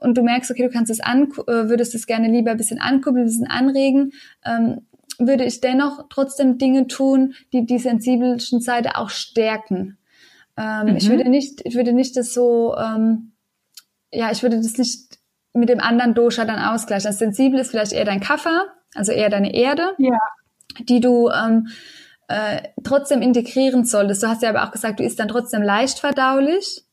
und 0.00 0.16
du 0.16 0.22
merkst, 0.22 0.50
okay, 0.50 0.62
du 0.62 0.70
kannst 0.70 0.90
es 0.90 1.00
an, 1.00 1.30
äh, 1.46 1.68
würdest 1.68 1.94
es 1.94 2.06
gerne 2.06 2.28
lieber 2.28 2.50
ein 2.50 2.56
bisschen 2.56 2.80
ankuppeln, 2.80 3.24
ein 3.24 3.28
bisschen 3.28 3.46
anregen, 3.46 4.12
ähm, 4.44 4.86
würde 5.18 5.44
ich 5.44 5.60
dennoch 5.60 6.06
trotzdem 6.08 6.58
Dinge 6.58 6.86
tun, 6.86 7.34
die 7.52 7.66
die 7.66 7.78
sensibelsten 7.78 8.60
Seite 8.60 8.96
auch 8.96 9.10
stärken. 9.10 9.98
Ähm, 10.56 10.88
mhm. 10.88 10.96
Ich 10.96 11.08
würde 11.08 11.28
nicht, 11.28 11.60
ich 11.64 11.74
würde 11.74 11.92
nicht 11.92 12.16
das 12.16 12.32
so, 12.32 12.74
ähm, 12.76 13.32
ja, 14.12 14.30
ich 14.30 14.42
würde 14.42 14.56
das 14.56 14.78
nicht 14.78 15.18
mit 15.52 15.68
dem 15.68 15.80
anderen 15.80 16.14
Dosha 16.14 16.44
dann 16.44 16.58
ausgleichen. 16.58 17.08
Das 17.08 17.18
Sensibel 17.18 17.60
ist 17.60 17.70
vielleicht 17.70 17.92
eher 17.92 18.04
dein 18.04 18.20
Kaffer, 18.20 18.66
also 18.94 19.12
eher 19.12 19.28
deine 19.28 19.54
Erde, 19.54 19.94
ja. 19.98 20.18
die 20.80 21.00
du 21.00 21.28
ähm, 21.30 21.68
äh, 22.28 22.62
trotzdem 22.84 23.22
integrieren 23.22 23.84
solltest. 23.84 24.22
Du 24.22 24.28
hast 24.28 24.42
ja 24.42 24.50
aber 24.50 24.64
auch 24.64 24.72
gesagt, 24.72 25.00
du 25.00 25.04
isst 25.04 25.18
dann 25.18 25.28
trotzdem 25.28 25.62
leicht 25.62 25.98
verdaulich 25.98 26.84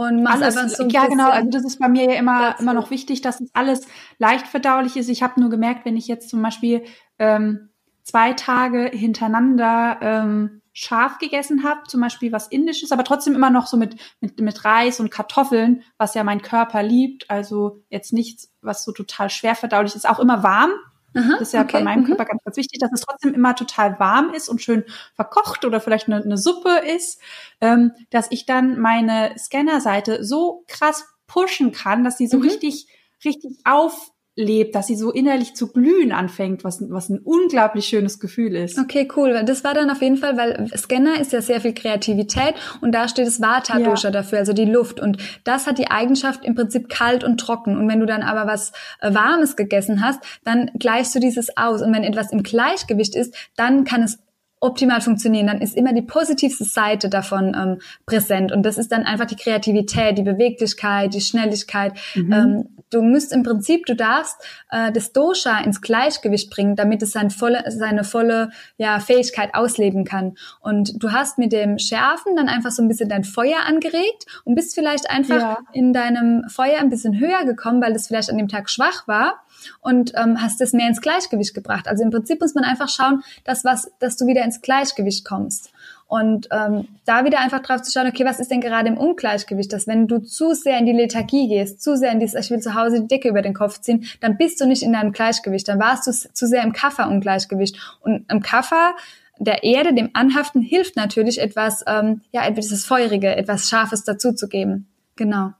und 0.00 0.22
machst 0.22 0.42
alles, 0.42 0.56
einfach 0.56 0.76
so 0.76 0.82
ein 0.84 0.90
Ja, 0.90 1.06
genau. 1.06 1.30
Also 1.30 1.50
das 1.50 1.64
ist 1.64 1.78
bei 1.78 1.88
mir 1.88 2.12
ja 2.12 2.18
immer, 2.18 2.58
immer 2.58 2.74
noch 2.74 2.90
wichtig, 2.90 3.20
dass 3.20 3.40
es 3.40 3.50
alles 3.54 3.86
leicht 4.18 4.46
verdaulich 4.46 4.96
ist. 4.96 5.08
Ich 5.08 5.22
habe 5.22 5.40
nur 5.40 5.50
gemerkt, 5.50 5.84
wenn 5.84 5.96
ich 5.96 6.08
jetzt 6.08 6.30
zum 6.30 6.42
Beispiel 6.42 6.84
ähm, 7.18 7.70
zwei 8.02 8.32
Tage 8.32 8.90
hintereinander 8.92 9.98
ähm, 10.00 10.62
scharf 10.72 11.18
gegessen 11.18 11.64
habe, 11.64 11.82
zum 11.88 12.00
Beispiel 12.00 12.32
was 12.32 12.48
Indisches, 12.48 12.92
aber 12.92 13.04
trotzdem 13.04 13.34
immer 13.34 13.50
noch 13.50 13.66
so 13.66 13.76
mit, 13.76 13.96
mit, 14.20 14.40
mit 14.40 14.64
Reis 14.64 15.00
und 15.00 15.10
Kartoffeln, 15.10 15.82
was 15.98 16.14
ja 16.14 16.24
mein 16.24 16.42
Körper 16.42 16.82
liebt. 16.82 17.28
Also 17.28 17.82
jetzt 17.90 18.12
nichts, 18.12 18.52
was 18.62 18.84
so 18.84 18.92
total 18.92 19.30
schwer 19.30 19.54
verdaulich 19.54 19.94
ist, 19.94 20.08
auch 20.08 20.20
immer 20.20 20.42
warm. 20.42 20.70
Aha, 21.14 21.32
das 21.32 21.48
ist 21.48 21.52
ja 21.52 21.62
okay. 21.62 21.78
bei 21.78 21.82
meinem 21.82 22.02
mhm. 22.02 22.06
Körper 22.06 22.24
ganz, 22.24 22.42
ganz 22.44 22.56
wichtig, 22.56 22.78
dass 22.78 22.92
es 22.92 23.00
trotzdem 23.00 23.34
immer 23.34 23.54
total 23.56 23.98
warm 23.98 24.32
ist 24.32 24.48
und 24.48 24.62
schön 24.62 24.84
verkocht 25.14 25.64
oder 25.64 25.80
vielleicht 25.80 26.08
eine, 26.08 26.22
eine 26.22 26.38
Suppe 26.38 26.82
ist, 26.94 27.20
ähm, 27.60 27.92
dass 28.10 28.28
ich 28.30 28.46
dann 28.46 28.78
meine 28.78 29.34
Scannerseite 29.38 30.24
so 30.24 30.64
krass 30.68 31.04
pushen 31.26 31.72
kann, 31.72 32.04
dass 32.04 32.18
sie 32.18 32.26
so 32.26 32.38
mhm. 32.38 32.44
richtig, 32.44 32.86
richtig 33.24 33.58
auf 33.64 34.12
lebt, 34.40 34.74
dass 34.74 34.86
sie 34.86 34.96
so 34.96 35.12
innerlich 35.12 35.54
zu 35.54 35.72
glühen 35.72 36.12
anfängt, 36.12 36.64
was, 36.64 36.82
was 36.90 37.08
ein 37.08 37.20
unglaublich 37.20 37.86
schönes 37.86 38.18
Gefühl 38.18 38.56
ist. 38.56 38.78
Okay, 38.78 39.08
cool. 39.16 39.42
Das 39.44 39.62
war 39.62 39.74
dann 39.74 39.90
auf 39.90 40.02
jeden 40.02 40.16
Fall, 40.16 40.36
weil 40.36 40.68
Scanner 40.76 41.20
ist 41.20 41.32
ja 41.32 41.40
sehr 41.40 41.60
viel 41.60 41.74
Kreativität 41.74 42.54
und 42.80 42.92
da 42.92 43.08
steht 43.08 43.26
das 43.26 43.40
Vata-Dosha 43.40 44.08
ja. 44.08 44.12
dafür, 44.12 44.38
also 44.38 44.52
die 44.52 44.64
Luft. 44.64 45.00
Und 45.00 45.18
das 45.44 45.66
hat 45.66 45.78
die 45.78 45.90
Eigenschaft 45.90 46.44
im 46.44 46.54
Prinzip 46.54 46.88
kalt 46.88 47.22
und 47.22 47.38
trocken. 47.38 47.76
Und 47.76 47.88
wenn 47.88 48.00
du 48.00 48.06
dann 48.06 48.22
aber 48.22 48.50
was 48.50 48.72
äh, 49.00 49.14
Warmes 49.14 49.56
gegessen 49.56 50.04
hast, 50.04 50.20
dann 50.44 50.70
gleichst 50.78 51.14
du 51.14 51.20
dieses 51.20 51.56
aus. 51.56 51.82
Und 51.82 51.94
wenn 51.94 52.04
etwas 52.04 52.32
im 52.32 52.42
Gleichgewicht 52.42 53.14
ist, 53.14 53.34
dann 53.56 53.84
kann 53.84 54.02
es 54.02 54.18
optimal 54.60 55.00
funktionieren, 55.00 55.46
dann 55.46 55.62
ist 55.62 55.74
immer 55.74 55.94
die 55.94 56.02
positivste 56.02 56.64
Seite 56.64 57.08
davon 57.08 57.56
ähm, 57.58 57.80
präsent. 58.04 58.52
Und 58.52 58.62
das 58.64 58.76
ist 58.76 58.92
dann 58.92 59.04
einfach 59.04 59.24
die 59.24 59.36
Kreativität, 59.36 60.18
die 60.18 60.22
Beweglichkeit, 60.22 61.14
die 61.14 61.22
Schnelligkeit. 61.22 61.94
Mhm. 62.14 62.32
Ähm, 62.32 62.68
du 62.90 63.00
müsst 63.02 63.32
im 63.32 63.42
Prinzip, 63.42 63.86
du 63.86 63.96
darfst 63.96 64.36
äh, 64.70 64.92
das 64.92 65.12
Dosha 65.12 65.60
ins 65.60 65.80
Gleichgewicht 65.80 66.50
bringen, 66.50 66.76
damit 66.76 67.02
es 67.02 67.12
seine 67.12 67.30
volle, 67.30 67.64
seine 67.68 68.04
volle 68.04 68.50
ja, 68.76 69.00
Fähigkeit 69.00 69.54
ausleben 69.54 70.04
kann. 70.04 70.34
Und 70.60 71.02
du 71.02 71.10
hast 71.10 71.38
mit 71.38 71.52
dem 71.52 71.78
Schärfen 71.78 72.36
dann 72.36 72.48
einfach 72.48 72.70
so 72.70 72.82
ein 72.82 72.88
bisschen 72.88 73.08
dein 73.08 73.24
Feuer 73.24 73.60
angeregt 73.66 74.26
und 74.44 74.56
bist 74.56 74.74
vielleicht 74.74 75.08
einfach 75.08 75.40
ja. 75.40 75.58
in 75.72 75.94
deinem 75.94 76.44
Feuer 76.48 76.80
ein 76.80 76.90
bisschen 76.90 77.18
höher 77.18 77.44
gekommen, 77.46 77.82
weil 77.82 77.92
es 77.92 78.08
vielleicht 78.08 78.28
an 78.28 78.36
dem 78.36 78.48
Tag 78.48 78.68
schwach 78.68 79.08
war 79.08 79.40
und 79.80 80.12
ähm, 80.16 80.40
hast 80.42 80.60
es 80.60 80.72
mehr 80.72 80.88
ins 80.88 81.00
Gleichgewicht 81.00 81.54
gebracht. 81.54 81.88
Also 81.88 82.02
im 82.02 82.10
Prinzip 82.10 82.40
muss 82.40 82.54
man 82.54 82.64
einfach 82.64 82.88
schauen, 82.88 83.22
dass 83.44 83.64
was, 83.64 83.90
dass 83.98 84.16
du 84.16 84.26
wieder 84.26 84.44
ins 84.44 84.60
Gleichgewicht 84.60 85.24
kommst. 85.24 85.72
Und 86.10 86.48
ähm, 86.50 86.88
da 87.04 87.24
wieder 87.24 87.38
einfach 87.38 87.60
drauf 87.60 87.82
zu 87.82 87.92
schauen, 87.92 88.08
okay, 88.08 88.24
was 88.24 88.40
ist 88.40 88.50
denn 88.50 88.60
gerade 88.60 88.88
im 88.88 88.98
Ungleichgewicht? 88.98 89.72
Dass 89.72 89.86
wenn 89.86 90.08
du 90.08 90.18
zu 90.18 90.54
sehr 90.54 90.76
in 90.76 90.84
die 90.86 90.92
Lethargie 90.92 91.46
gehst, 91.46 91.80
zu 91.80 91.96
sehr 91.96 92.10
in 92.10 92.18
dieses, 92.18 92.44
ich 92.44 92.50
will 92.50 92.58
zu 92.58 92.74
Hause 92.74 93.02
die 93.02 93.06
Decke 93.06 93.28
über 93.28 93.42
den 93.42 93.54
Kopf 93.54 93.80
ziehen, 93.80 94.04
dann 94.20 94.36
bist 94.36 94.60
du 94.60 94.66
nicht 94.66 94.82
in 94.82 94.92
deinem 94.92 95.12
Gleichgewicht. 95.12 95.68
Dann 95.68 95.78
warst 95.78 96.08
du 96.08 96.10
zu 96.10 96.48
sehr 96.48 96.64
im 96.64 96.72
Kaffer-Ungleichgewicht. 96.72 97.78
Und 98.00 98.24
im 98.28 98.40
Kaffer 98.40 98.96
der 99.38 99.62
Erde, 99.62 99.94
dem 99.94 100.10
Anhaften, 100.12 100.62
hilft 100.62 100.96
natürlich 100.96 101.40
etwas, 101.40 101.84
ähm, 101.86 102.22
ja, 102.32 102.44
etwas 102.44 102.84
Feurige, 102.84 103.36
etwas 103.36 103.68
Scharfes 103.68 104.02
dazuzugeben. 104.02 104.88
Genau. 105.14 105.52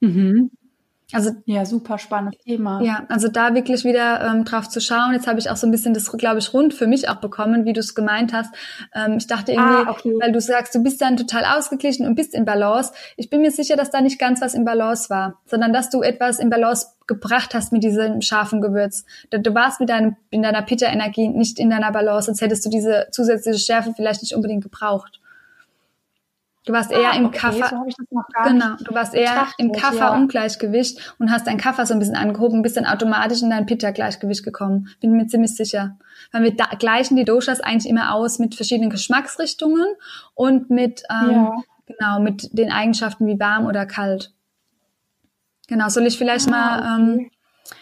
Mhm. 0.00 0.52
Also 1.12 1.30
ja, 1.44 1.64
super 1.64 1.98
spannendes 1.98 2.40
Thema. 2.42 2.82
Ja, 2.82 3.06
also 3.08 3.28
da 3.28 3.54
wirklich 3.54 3.84
wieder 3.84 4.20
ähm, 4.26 4.44
drauf 4.44 4.68
zu 4.68 4.80
schauen. 4.80 5.12
Jetzt 5.12 5.28
habe 5.28 5.38
ich 5.38 5.48
auch 5.48 5.56
so 5.56 5.64
ein 5.66 5.70
bisschen 5.70 5.94
das, 5.94 6.10
glaube 6.10 6.38
ich, 6.38 6.52
rund 6.52 6.74
für 6.74 6.88
mich 6.88 7.08
auch 7.08 7.16
bekommen, 7.16 7.64
wie 7.64 7.72
du 7.72 7.78
es 7.78 7.94
gemeint 7.94 8.32
hast. 8.32 8.52
Ähm, 8.92 9.14
ich 9.18 9.28
dachte 9.28 9.52
irgendwie, 9.52 9.86
ah, 9.86 9.90
okay. 9.90 10.14
weil 10.20 10.32
du 10.32 10.40
sagst, 10.40 10.74
du 10.74 10.82
bist 10.82 11.00
dann 11.00 11.16
total 11.16 11.44
ausgeglichen 11.44 12.06
und 12.06 12.16
bist 12.16 12.34
in 12.34 12.44
Balance. 12.44 12.92
Ich 13.16 13.30
bin 13.30 13.40
mir 13.40 13.52
sicher, 13.52 13.76
dass 13.76 13.90
da 13.90 14.00
nicht 14.00 14.18
ganz 14.18 14.40
was 14.40 14.54
in 14.54 14.64
Balance 14.64 15.08
war, 15.08 15.40
sondern 15.46 15.72
dass 15.72 15.90
du 15.90 16.02
etwas 16.02 16.40
in 16.40 16.50
Balance 16.50 16.88
gebracht 17.06 17.54
hast 17.54 17.72
mit 17.72 17.84
diesem 17.84 18.20
scharfen 18.20 18.60
Gewürz. 18.60 19.04
Du 19.30 19.54
warst 19.54 19.78
mit 19.78 19.88
deinem, 19.88 20.16
in 20.30 20.42
deiner 20.42 20.62
Pitta-Energie 20.62 21.28
nicht 21.28 21.60
in 21.60 21.70
deiner 21.70 21.92
Balance, 21.92 22.26
sonst 22.26 22.40
hättest 22.40 22.66
du 22.66 22.70
diese 22.70 23.06
zusätzliche 23.12 23.60
Schärfe 23.60 23.92
vielleicht 23.94 24.22
nicht 24.22 24.34
unbedingt 24.34 24.64
gebraucht. 24.64 25.20
Du 26.66 26.72
warst 26.72 26.90
eher 26.90 27.12
ah, 27.12 27.16
im 27.16 27.26
okay, 27.26 27.38
Kaffer. 27.38 27.68
So 27.68 28.22
genau, 28.44 28.74
du 28.80 28.92
warst 28.92 29.14
eher 29.14 29.46
im 29.56 29.70
Kaffer-Ungleichgewicht 29.70 30.98
ja. 30.98 31.04
und 31.20 31.30
hast 31.30 31.46
deinen 31.46 31.58
Kaffer 31.58 31.86
so 31.86 31.94
ein 31.94 32.00
bisschen 32.00 32.16
angehoben, 32.16 32.62
bist 32.62 32.76
dann 32.76 32.86
automatisch 32.86 33.40
in 33.40 33.50
dein 33.50 33.66
Pitta-Gleichgewicht 33.66 34.44
gekommen. 34.44 34.88
Bin 35.00 35.12
mir 35.12 35.28
ziemlich 35.28 35.54
sicher. 35.54 35.96
Weil 36.32 36.42
wir 36.42 36.56
da, 36.56 36.64
gleichen 36.76 37.14
die 37.14 37.24
Doshas 37.24 37.60
eigentlich 37.60 37.88
immer 37.88 38.12
aus 38.12 38.40
mit 38.40 38.56
verschiedenen 38.56 38.90
Geschmacksrichtungen 38.90 39.86
und 40.34 40.68
mit, 40.68 41.04
ähm, 41.08 41.30
ja. 41.30 41.54
genau, 41.86 42.18
mit 42.18 42.48
den 42.58 42.72
Eigenschaften 42.72 43.28
wie 43.28 43.38
warm 43.38 43.66
oder 43.66 43.86
kalt. 43.86 44.32
Genau, 45.68 45.88
soll 45.88 46.06
ich 46.06 46.18
vielleicht 46.18 46.48
ah, 46.48 46.50
mal, 46.50 46.98
ähm, 46.98 47.30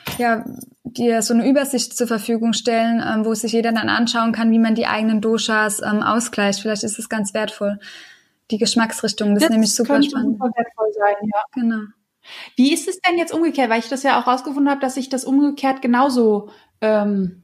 okay. 0.06 0.22
ja, 0.22 0.44
dir 0.84 1.22
so 1.22 1.32
eine 1.32 1.48
Übersicht 1.48 1.96
zur 1.96 2.06
Verfügung 2.06 2.52
stellen, 2.52 3.02
ähm, 3.02 3.24
wo 3.24 3.32
sich 3.32 3.52
jeder 3.52 3.72
dann 3.72 3.88
anschauen 3.88 4.32
kann, 4.32 4.50
wie 4.50 4.58
man 4.58 4.74
die 4.74 4.86
eigenen 4.86 5.22
Doshas 5.22 5.80
ähm, 5.80 6.02
ausgleicht. 6.02 6.60
Vielleicht 6.60 6.84
ist 6.84 6.98
es 6.98 7.08
ganz 7.08 7.32
wertvoll 7.32 7.78
die 8.50 8.58
Geschmacksrichtung. 8.58 9.34
Das, 9.34 9.42
das 9.42 9.50
ist 9.50 9.52
nämlich 9.52 9.74
super 9.74 10.02
spannend. 10.02 10.38
Super 10.38 10.50
wertvoll 10.56 10.92
sein, 10.92 11.14
ja. 11.22 11.42
Genau. 11.52 11.84
Wie 12.56 12.72
ist 12.72 12.88
es 12.88 13.00
denn 13.00 13.18
jetzt 13.18 13.32
umgekehrt? 13.32 13.70
Weil 13.70 13.80
ich 13.80 13.88
das 13.88 14.02
ja 14.02 14.20
auch 14.20 14.26
rausgefunden 14.26 14.70
habe, 14.70 14.80
dass 14.80 14.96
ich 14.96 15.08
das 15.08 15.24
umgekehrt 15.24 15.82
genauso, 15.82 16.50
ähm, 16.80 17.42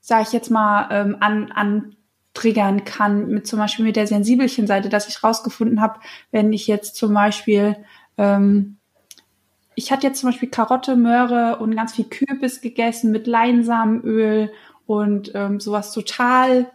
sage 0.00 0.24
ich 0.24 0.32
jetzt 0.32 0.50
mal, 0.50 0.88
ähm, 0.90 1.16
an, 1.20 1.52
an 1.52 1.96
triggern 2.34 2.84
kann, 2.84 3.28
mit 3.28 3.46
zum 3.46 3.58
Beispiel 3.58 3.84
mit 3.84 3.96
der 3.96 4.06
sensibelchen 4.06 4.66
Seite, 4.66 4.88
dass 4.88 5.08
ich 5.08 5.22
rausgefunden 5.22 5.80
habe, 5.80 6.00
wenn 6.30 6.52
ich 6.52 6.66
jetzt 6.66 6.96
zum 6.96 7.12
Beispiel, 7.12 7.76
ähm, 8.16 8.78
ich 9.74 9.92
hatte 9.92 10.06
jetzt 10.06 10.20
zum 10.20 10.30
Beispiel 10.30 10.50
Karotte, 10.50 10.96
Möhre 10.96 11.58
und 11.58 11.76
ganz 11.76 11.94
viel 11.94 12.06
Kürbis 12.06 12.60
gegessen 12.60 13.10
mit 13.10 13.26
Leinsamenöl 13.26 14.52
und 14.86 15.32
ähm, 15.34 15.60
sowas 15.60 15.92
total 15.92 16.70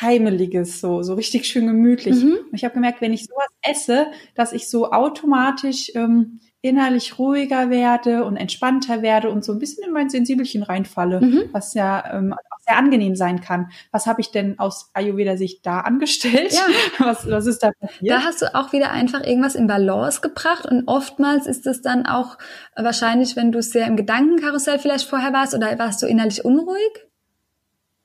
Heimeliges, 0.00 0.80
so, 0.80 1.02
so 1.02 1.14
richtig 1.14 1.46
schön 1.46 1.66
gemütlich. 1.66 2.22
Mhm. 2.22 2.38
Und 2.50 2.54
ich 2.54 2.64
habe 2.64 2.74
gemerkt, 2.74 3.00
wenn 3.00 3.12
ich 3.12 3.26
sowas 3.26 3.48
esse, 3.62 4.06
dass 4.34 4.52
ich 4.52 4.68
so 4.68 4.92
automatisch 4.92 5.90
ähm, 5.94 6.40
innerlich 6.60 7.18
ruhiger 7.18 7.70
werde 7.70 8.24
und 8.24 8.36
entspannter 8.36 9.02
werde 9.02 9.30
und 9.30 9.44
so 9.44 9.52
ein 9.52 9.58
bisschen 9.58 9.84
in 9.84 9.92
mein 9.92 10.08
Sensibelchen 10.08 10.62
reinfalle, 10.62 11.20
mhm. 11.20 11.42
was 11.50 11.74
ja 11.74 12.04
ähm, 12.12 12.32
auch 12.32 12.60
sehr 12.64 12.76
angenehm 12.76 13.16
sein 13.16 13.40
kann. 13.40 13.70
Was 13.90 14.06
habe 14.06 14.20
ich 14.20 14.30
denn 14.30 14.60
aus 14.60 14.90
Ayurveda-Sicht 14.94 15.66
da 15.66 15.80
angestellt? 15.80 16.52
Ja. 16.52 16.66
Was, 17.04 17.28
was 17.28 17.46
ist 17.46 17.62
da 17.62 17.72
passiert? 17.72 18.10
Da 18.10 18.22
hast 18.22 18.42
du 18.42 18.54
auch 18.54 18.72
wieder 18.72 18.92
einfach 18.92 19.24
irgendwas 19.24 19.56
in 19.56 19.66
Balance 19.66 20.20
gebracht 20.20 20.66
und 20.66 20.86
oftmals 20.86 21.46
ist 21.46 21.66
es 21.66 21.82
dann 21.82 22.06
auch 22.06 22.38
wahrscheinlich, 22.76 23.34
wenn 23.34 23.50
du 23.50 23.60
sehr 23.60 23.86
im 23.86 23.96
Gedankenkarussell 23.96 24.78
vielleicht 24.78 25.08
vorher 25.08 25.32
warst 25.32 25.54
oder 25.54 25.76
warst 25.78 26.02
du 26.02 26.06
innerlich 26.06 26.44
unruhig? 26.44 27.11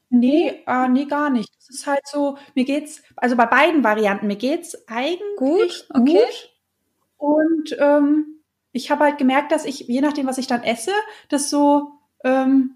Nee, 0.10 0.64
äh, 0.66 0.88
nee, 0.88 1.06
gar 1.06 1.30
nicht. 1.30 1.54
Das 1.58 1.70
ist 1.70 1.88
halt 1.88 2.02
so, 2.06 2.38
mir 2.56 2.66
geht's, 2.66 3.04
also 3.16 3.36
bei 3.36 3.46
beiden 3.46 3.84
Varianten, 3.84 4.28
mir 4.28 4.38
geht's 4.38 4.88
eigentlich 4.88 5.38
gut. 5.38 5.88
Okay. 5.90 6.14
gut. 6.14 6.54
Und 7.18 7.76
ähm, 7.80 8.42
ich 8.72 8.90
habe 8.92 9.04
halt 9.04 9.18
gemerkt, 9.18 9.52
dass 9.52 9.66
ich, 9.66 9.80
je 9.80 10.02
nachdem, 10.02 10.28
was 10.28 10.38
ich 10.38 10.48
dann 10.48 10.64
esse, 10.64 10.92
das 11.30 11.50
so 11.50 11.92
ähm, 12.24 12.76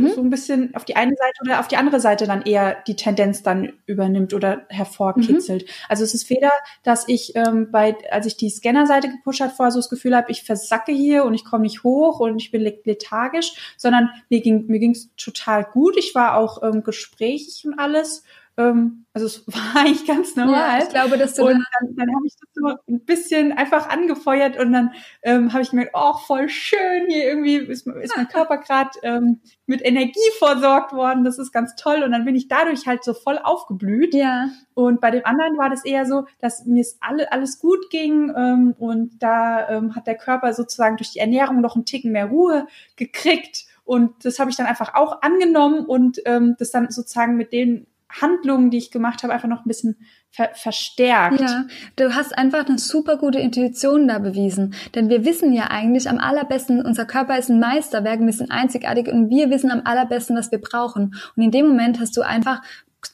mhm. 0.00 0.12
so 0.12 0.20
ein 0.20 0.30
bisschen 0.30 0.74
auf 0.74 0.84
die 0.84 0.96
eine 0.96 1.14
Seite 1.16 1.40
oder 1.44 1.60
auf 1.60 1.68
die 1.68 1.76
andere 1.76 2.00
Seite 2.00 2.26
dann 2.26 2.42
eher 2.42 2.76
die 2.86 2.96
Tendenz 2.96 3.42
dann 3.42 3.72
übernimmt 3.86 4.34
oder 4.34 4.66
hervorkitzelt. 4.68 5.62
Mhm. 5.62 5.68
Also 5.88 6.04
es 6.04 6.14
ist 6.14 6.30
weder, 6.30 6.50
dass 6.82 7.08
ich 7.08 7.34
ähm, 7.36 7.70
bei, 7.70 7.96
als 8.10 8.26
ich 8.26 8.36
die 8.36 8.50
Scanner-Seite 8.50 9.08
gepusht 9.08 9.40
habe, 9.40 9.52
vorher 9.52 9.72
so 9.72 9.78
das 9.78 9.88
Gefühl 9.88 10.16
habe, 10.16 10.30
ich 10.30 10.42
versacke 10.42 10.92
hier 10.92 11.24
und 11.24 11.34
ich 11.34 11.44
komme 11.44 11.62
nicht 11.62 11.84
hoch 11.84 12.20
und 12.20 12.40
ich 12.40 12.50
bin 12.50 12.62
lethargisch, 12.62 13.74
sondern 13.76 14.10
mir 14.28 14.40
ging 14.40 14.66
mir 14.66 14.78
ging's 14.78 15.10
total 15.16 15.64
gut. 15.64 15.96
Ich 15.96 16.14
war 16.14 16.36
auch 16.36 16.62
ähm, 16.62 16.82
gesprächig 16.82 17.64
und 17.66 17.78
alles 17.78 18.24
ähm, 18.56 19.06
also 19.14 19.26
es 19.26 19.46
war 19.46 19.82
eigentlich 19.82 20.06
ganz 20.06 20.36
normal. 20.36 20.78
Ja, 20.78 20.84
ich 20.84 20.88
glaube, 20.90 21.18
dass 21.18 21.34
du 21.34 21.42
und 21.42 21.52
dann, 21.52 21.96
dann 21.96 22.14
habe 22.14 22.26
ich 22.26 22.34
das 22.34 22.48
so 22.54 22.76
ein 22.88 23.04
bisschen 23.04 23.52
einfach 23.52 23.88
angefeuert 23.88 24.58
und 24.58 24.72
dann 24.72 24.92
ähm, 25.22 25.52
habe 25.52 25.62
ich 25.62 25.70
gemerkt, 25.70 25.92
oh, 25.94 26.14
voll 26.14 26.48
schön, 26.48 27.06
hier 27.08 27.24
irgendwie 27.24 27.56
ist, 27.56 27.86
ist 27.86 28.16
mein 28.16 28.28
Körper 28.28 28.58
gerade 28.58 28.90
ähm, 29.02 29.40
mit 29.66 29.84
Energie 29.84 30.18
versorgt 30.38 30.92
worden, 30.92 31.24
das 31.24 31.38
ist 31.38 31.52
ganz 31.52 31.74
toll 31.76 32.02
und 32.02 32.12
dann 32.12 32.24
bin 32.24 32.34
ich 32.34 32.48
dadurch 32.48 32.86
halt 32.86 33.04
so 33.04 33.14
voll 33.14 33.38
aufgeblüht. 33.38 34.14
Ja. 34.14 34.48
Und 34.74 35.00
bei 35.00 35.10
dem 35.10 35.24
anderen 35.24 35.58
war 35.58 35.68
das 35.68 35.84
eher 35.84 36.06
so, 36.06 36.26
dass 36.40 36.64
mir 36.64 36.80
es 36.80 36.98
alle, 37.00 37.32
alles 37.32 37.58
gut 37.58 37.90
ging 37.90 38.32
ähm, 38.34 38.74
und 38.78 39.22
da 39.22 39.68
ähm, 39.68 39.94
hat 39.94 40.06
der 40.06 40.16
Körper 40.16 40.52
sozusagen 40.54 40.96
durch 40.96 41.10
die 41.10 41.18
Ernährung 41.18 41.60
noch 41.60 41.74
einen 41.74 41.84
Ticken 41.84 42.12
mehr 42.12 42.26
Ruhe 42.26 42.66
gekriegt 42.96 43.66
Und 43.84 44.24
das 44.24 44.38
habe 44.38 44.50
ich 44.50 44.56
dann 44.56 44.66
einfach 44.66 44.94
auch 44.94 45.22
angenommen 45.22 45.84
und 45.84 46.20
ähm, 46.24 46.54
das 46.58 46.70
dann 46.70 46.90
sozusagen 46.90 47.36
mit 47.36 47.52
den 47.52 47.86
Handlungen, 48.20 48.70
die 48.70 48.78
ich 48.78 48.90
gemacht 48.90 49.22
habe, 49.22 49.32
einfach 49.32 49.48
noch 49.48 49.64
ein 49.64 49.68
bisschen 49.68 49.96
ver 50.30 50.50
verstärkt. 50.54 51.40
Ja, 51.40 51.64
du 51.96 52.14
hast 52.14 52.36
einfach 52.36 52.66
eine 52.66 52.78
super 52.78 53.16
gute 53.16 53.38
Intuition 53.38 54.08
da 54.08 54.18
bewiesen. 54.18 54.74
Denn 54.94 55.08
wir 55.08 55.24
wissen 55.24 55.52
ja 55.52 55.64
eigentlich 55.70 56.08
am 56.08 56.18
allerbesten, 56.18 56.84
unser 56.84 57.04
Körper 57.04 57.38
ist 57.38 57.50
ein 57.50 57.60
Meisterwerk, 57.60 58.20
wir 58.20 58.32
sind 58.32 58.50
einzigartig 58.50 59.08
und 59.08 59.30
wir 59.30 59.50
wissen 59.50 59.70
am 59.70 59.82
allerbesten, 59.84 60.36
was 60.36 60.50
wir 60.50 60.60
brauchen. 60.60 61.14
Und 61.36 61.42
in 61.42 61.50
dem 61.50 61.68
Moment 61.68 62.00
hast 62.00 62.16
du 62.16 62.22
einfach 62.22 62.62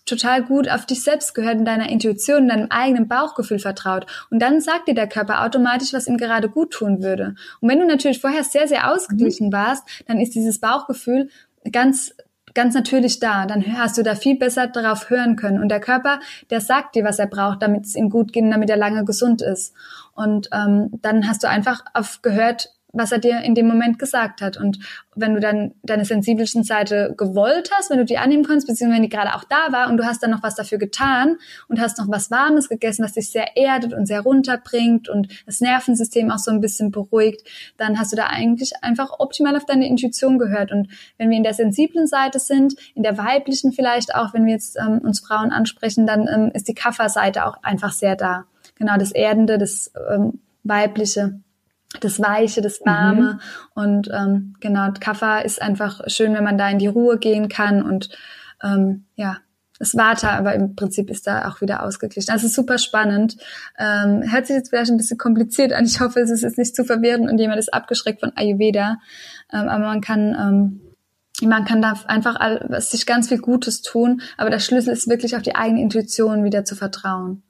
total 0.05 0.43
gut 0.43 0.69
auf 0.69 0.87
dich 0.87 1.03
selbst 1.03 1.35
gehört, 1.35 1.57
in 1.57 1.65
deiner 1.65 1.89
Intuition, 1.89 2.43
in 2.43 2.49
deinem 2.49 2.67
eigenen 2.71 3.09
Bauchgefühl 3.09 3.59
vertraut. 3.59 4.07
Und 4.31 4.41
dann 4.41 4.61
sagt 4.61 4.89
dir 4.89 4.95
der 4.95 5.09
Körper 5.09 5.45
automatisch, 5.45 5.93
was 5.93 6.07
ihm 6.07 6.19
gerade 6.19 6.49
gut 6.49 6.73
tun 6.73 7.03
würde. 7.03 7.35
Und 7.61 7.69
wenn 7.69 7.81
du 7.81 7.87
natürlich 7.87 8.21
vorher 8.21 8.45
sehr, 8.45 8.69
sehr 8.69 8.93
ausgeglichen 8.93 9.49
mhm. 9.49 9.53
warst, 9.53 9.85
dann 10.07 10.21
ist 10.21 10.35
dieses 10.35 10.61
Bauchgefühl 10.61 11.31
ganz 11.73 12.15
ganz 12.59 12.75
natürlich 12.75 13.21
da. 13.21 13.47
Dann 13.47 13.79
hast 13.79 13.99
du 13.99 14.03
da 14.03 14.17
viel 14.17 14.37
besser 14.37 14.67
darauf 14.67 15.11
hören 15.11 15.37
können. 15.37 15.63
Und 15.63 15.69
der 15.69 15.79
Körper, 15.79 16.19
der 16.51 16.61
sagt 16.61 16.97
dir, 16.97 17.05
was 17.05 17.21
er 17.21 17.29
braucht, 17.29 17.63
damit 17.63 17.87
es 17.87 17.95
ihm 17.95 18.11
gut 18.11 18.33
geht, 18.33 18.53
damit 18.53 18.69
er 18.69 18.77
lange 18.77 19.05
gesund 19.05 19.43
ist. 19.43 19.73
Und 20.13 20.49
ähm, 20.53 20.91
dann 21.01 21.29
hast 21.29 21.45
du 21.45 21.49
einfach 21.49 21.85
auf 21.95 22.21
gehört, 22.21 22.75
was 22.93 23.13
er 23.13 23.19
dir 23.19 23.41
in 23.43 23.55
dem 23.55 23.69
Moment 23.69 23.99
gesagt 23.99 24.41
hat. 24.41 24.57
Und 24.57 24.79
wenn 25.15 25.35
du 25.35 25.41
dann 25.41 25.75
deine 25.83 26.05
sensibelsten 26.05 26.65
Seite 26.65 27.15
gewollt 27.17 27.71
hast, 27.77 27.91
wenn 27.91 27.99
du 27.99 28.05
die 28.05 28.19
annehmen 28.19 28.45
kannst, 28.45 28.67
beziehungsweise 28.67 28.97
wenn 28.97 29.09
die 29.09 29.15
gerade 29.15 29.35
auch 29.35 29.45
da 29.45 29.73
war 29.73 29.91
und 29.91 29.99
du 29.99 30.05
hast 30.05 30.23
dann 30.23 30.31
noch 30.31 30.43
was 30.43 30.55
dafür 30.55 30.79
getan 30.79 31.37
und 31.69 31.81
hast 31.81 31.99
noch 31.99 32.09
was 32.09 32.31
Warmes 32.31 32.69
gegessen, 32.69 33.05
was 33.05 33.13
dich 33.13 33.31
sehr 33.31 33.57
erdet 33.57 33.93
und 33.93 34.07
sehr 34.07 34.21
runterbringt 34.21 35.09
und 35.09 35.29
das 35.47 35.61
Nervensystem 35.61 36.31
auch 36.31 36.39
so 36.39 36.51
ein 36.51 36.61
bisschen 36.61 36.91
beruhigt, 36.91 37.47
dann 37.77 37.99
hast 37.99 38.13
du 38.13 38.17
da 38.17 38.27
eigentlich 38.27 38.73
einfach 38.83 39.19
optimal 39.19 39.57
auf 39.57 39.67
deine 39.67 39.87
Intuition 39.87 40.39
gehört. 40.39 40.73
Und 40.73 40.89
wenn 41.19 41.29
wir 41.29 41.37
in 41.37 41.43
der 41.43 41.55
sensiblen 41.55 42.07
Seite 42.07 42.39
sind, 42.39 42.75
in 42.95 43.03
der 43.03 43.19
weiblichen 43.19 43.73
vielleicht 43.73 44.15
auch, 44.15 44.33
wenn 44.33 44.47
wir 44.47 44.55
jetzt 44.55 44.79
ähm, 44.79 44.99
uns 44.99 45.21
Frauen 45.21 45.51
ansprechen, 45.51 46.07
dann 46.07 46.27
ähm, 46.27 46.51
ist 46.55 46.69
die 46.69 46.75
Kafferseite 46.75 47.47
auch 47.47 47.63
einfach 47.63 47.93
sehr 47.93 48.17
da. 48.17 48.45
Genau, 48.77 48.97
das 48.97 49.13
Erdende, 49.13 49.59
das 49.59 49.93
ähm, 50.11 50.41
Weibliche 50.63 51.41
das 52.01 52.21
Weiche, 52.21 52.61
das 52.61 52.81
Warme. 52.85 53.35
Mhm. 53.35 53.41
Und 53.75 54.11
ähm, 54.13 54.55
genau, 54.61 54.91
Kaffer 55.01 55.45
ist 55.45 55.61
einfach 55.61 56.03
schön, 56.09 56.35
wenn 56.35 56.45
man 56.45 56.59
da 56.59 56.69
in 56.69 56.79
die 56.79 56.87
Ruhe 56.87 57.19
gehen 57.19 57.49
kann 57.49 57.83
und 57.83 58.11
ähm, 58.63 59.07
ja, 59.15 59.39
das 59.79 59.97
Vata, 59.97 60.31
aber 60.31 60.55
im 60.55 60.75
Prinzip 60.75 61.09
ist 61.09 61.29
da 61.29 61.49
auch 61.49 61.61
wieder 61.61 61.85
ausgeglichen. 61.85 62.33
Also 62.33 62.49
super 62.49 62.79
spannend. 62.79 63.37
Ähm, 63.79 64.25
hört 64.29 64.49
sich 64.49 64.57
jetzt 64.57 64.71
vielleicht 64.71 64.91
ein 64.91 64.97
bisschen 64.97 65.19
kompliziert 65.19 65.73
an. 65.73 65.85
Ich 65.85 66.01
hoffe, 66.01 66.19
es 66.19 66.31
ist 66.31 66.43
jetzt 66.43 66.59
nicht 66.59 66.75
zu 66.75 66.85
verwirrend 66.85 67.31
und 67.31 67.39
jemand 67.39 67.61
ist 67.61 67.73
abgeschreckt 67.73 68.19
von 68.21 68.33
Ayurveda. 68.35 68.99
Ähm, 69.53 69.69
aber 69.69 69.85
man 69.85 70.01
kann 70.01 70.37
ähm, 70.39 70.81
man 71.47 71.65
kann 71.65 71.81
da 71.81 71.95
einfach 72.07 72.37
all, 72.41 72.81
sich 72.81 73.07
ganz 73.07 73.29
viel 73.29 73.39
Gutes 73.39 73.83
tun, 73.83 74.23
aber 74.37 74.51
der 74.51 74.59
Schlüssel 74.59 74.93
ist 74.93 75.09
wirklich 75.09 75.37
auf 75.37 75.43
die 75.43 75.55
eigene 75.55 75.81
Intuition 75.81 76.43
wieder 76.43 76.65
zu 76.65 76.75
vertrauen. 76.75 77.45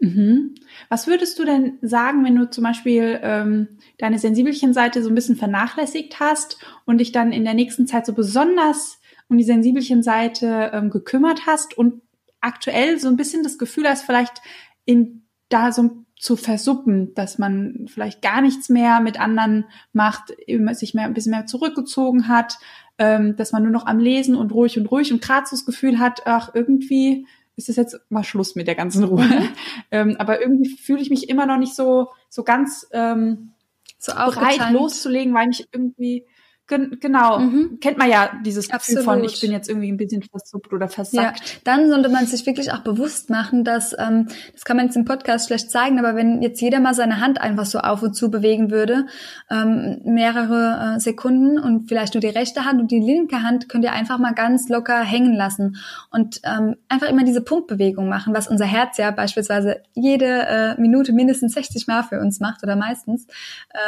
Mhm. 0.00 0.54
Was 0.88 1.06
würdest 1.06 1.38
du 1.38 1.44
denn 1.44 1.78
sagen, 1.82 2.24
wenn 2.24 2.34
du 2.34 2.48
zum 2.48 2.64
Beispiel 2.64 3.20
ähm, 3.22 3.68
deine 3.98 4.18
Sensibelchen-Seite 4.18 5.02
so 5.02 5.10
ein 5.10 5.14
bisschen 5.14 5.36
vernachlässigt 5.36 6.20
hast 6.20 6.58
und 6.86 6.98
dich 6.98 7.12
dann 7.12 7.32
in 7.32 7.44
der 7.44 7.54
nächsten 7.54 7.86
Zeit 7.86 8.06
so 8.06 8.14
besonders 8.14 8.98
um 9.28 9.36
die 9.36 9.44
Sensibelchen-Seite 9.44 10.70
ähm, 10.72 10.90
gekümmert 10.90 11.46
hast 11.46 11.76
und 11.76 12.00
aktuell 12.40 12.98
so 12.98 13.08
ein 13.08 13.16
bisschen 13.16 13.42
das 13.42 13.58
Gefühl 13.58 13.86
hast, 13.86 14.04
vielleicht 14.04 14.40
in 14.86 15.22
da 15.50 15.70
so 15.70 16.04
zu 16.18 16.36
versuppen, 16.36 17.14
dass 17.14 17.38
man 17.38 17.86
vielleicht 17.88 18.22
gar 18.22 18.40
nichts 18.40 18.68
mehr 18.68 19.00
mit 19.00 19.20
anderen 19.20 19.64
macht, 19.92 20.34
sich 20.72 20.94
mehr 20.94 21.04
ein 21.04 21.14
bisschen 21.14 21.32
mehr 21.32 21.46
zurückgezogen 21.46 22.28
hat, 22.28 22.58
ähm, 22.98 23.36
dass 23.36 23.52
man 23.52 23.62
nur 23.62 23.72
noch 23.72 23.86
am 23.86 23.98
Lesen 23.98 24.36
und 24.36 24.52
ruhig 24.52 24.78
und 24.78 24.90
ruhig 24.90 25.12
und 25.12 25.22
gerade 25.22 25.46
so 25.46 25.56
das 25.56 25.64
Gefühl 25.64 25.98
hat, 25.98 26.22
ach 26.26 26.50
irgendwie 26.54 27.26
ist 27.60 27.68
es 27.68 27.76
jetzt 27.76 28.00
mal 28.08 28.24
Schluss 28.24 28.54
mit 28.54 28.66
der 28.66 28.74
ganzen 28.74 29.04
Ruhe. 29.04 29.24
Mhm. 29.24 29.48
ähm, 29.90 30.16
aber 30.18 30.40
irgendwie 30.40 30.76
fühle 30.76 31.02
ich 31.02 31.10
mich 31.10 31.28
immer 31.28 31.46
noch 31.46 31.58
nicht 31.58 31.74
so, 31.74 32.08
so 32.28 32.42
ganz 32.42 32.86
ähm, 32.92 33.52
so 33.98 34.12
bereit 34.12 34.72
loszulegen, 34.72 35.34
weil 35.34 35.50
ich 35.50 35.68
irgendwie 35.72 36.24
Gen 36.70 36.98
genau, 37.00 37.40
mhm. 37.40 37.80
kennt 37.80 37.98
man 37.98 38.08
ja 38.08 38.30
dieses 38.46 38.68
Gefühl 38.68 38.98
Absolut. 38.98 39.04
von, 39.04 39.24
ich 39.24 39.40
bin 39.40 39.50
jetzt 39.50 39.68
irgendwie 39.68 39.90
ein 39.90 39.96
bisschen 39.96 40.22
versuppt 40.22 40.72
oder 40.72 40.88
versackt. 40.88 41.40
Ja, 41.40 41.54
dann 41.64 41.90
sollte 41.90 42.08
man 42.08 42.26
sich 42.26 42.46
wirklich 42.46 42.70
auch 42.72 42.78
bewusst 42.78 43.28
machen, 43.28 43.64
dass, 43.64 43.92
ähm, 43.98 44.28
das 44.52 44.64
kann 44.64 44.76
man 44.76 44.86
jetzt 44.86 44.96
im 44.96 45.04
Podcast 45.04 45.48
schlecht 45.48 45.72
zeigen, 45.72 45.98
aber 45.98 46.14
wenn 46.14 46.42
jetzt 46.42 46.60
jeder 46.60 46.78
mal 46.78 46.94
seine 46.94 47.20
Hand 47.20 47.40
einfach 47.40 47.66
so 47.66 47.80
auf 47.80 48.04
und 48.04 48.14
zu 48.14 48.30
bewegen 48.30 48.70
würde, 48.70 49.06
ähm, 49.50 50.00
mehrere 50.04 50.94
äh, 50.94 51.00
Sekunden 51.00 51.58
und 51.58 51.88
vielleicht 51.88 52.14
nur 52.14 52.20
die 52.20 52.28
rechte 52.28 52.64
Hand 52.64 52.80
und 52.80 52.92
die 52.92 53.00
linke 53.00 53.42
Hand 53.42 53.68
könnt 53.68 53.82
ihr 53.82 53.92
einfach 53.92 54.18
mal 54.18 54.32
ganz 54.32 54.68
locker 54.68 55.00
hängen 55.00 55.34
lassen 55.34 55.76
und 56.12 56.40
ähm, 56.44 56.76
einfach 56.88 57.08
immer 57.08 57.24
diese 57.24 57.40
Punktbewegung 57.40 58.08
machen, 58.08 58.32
was 58.32 58.46
unser 58.46 58.66
Herz 58.66 58.96
ja 58.96 59.10
beispielsweise 59.10 59.82
jede 59.94 60.46
äh, 60.46 60.80
Minute 60.80 61.12
mindestens 61.12 61.54
60 61.54 61.88
Mal 61.88 62.04
für 62.04 62.20
uns 62.20 62.38
macht 62.38 62.62
oder 62.62 62.76
meistens. 62.76 63.26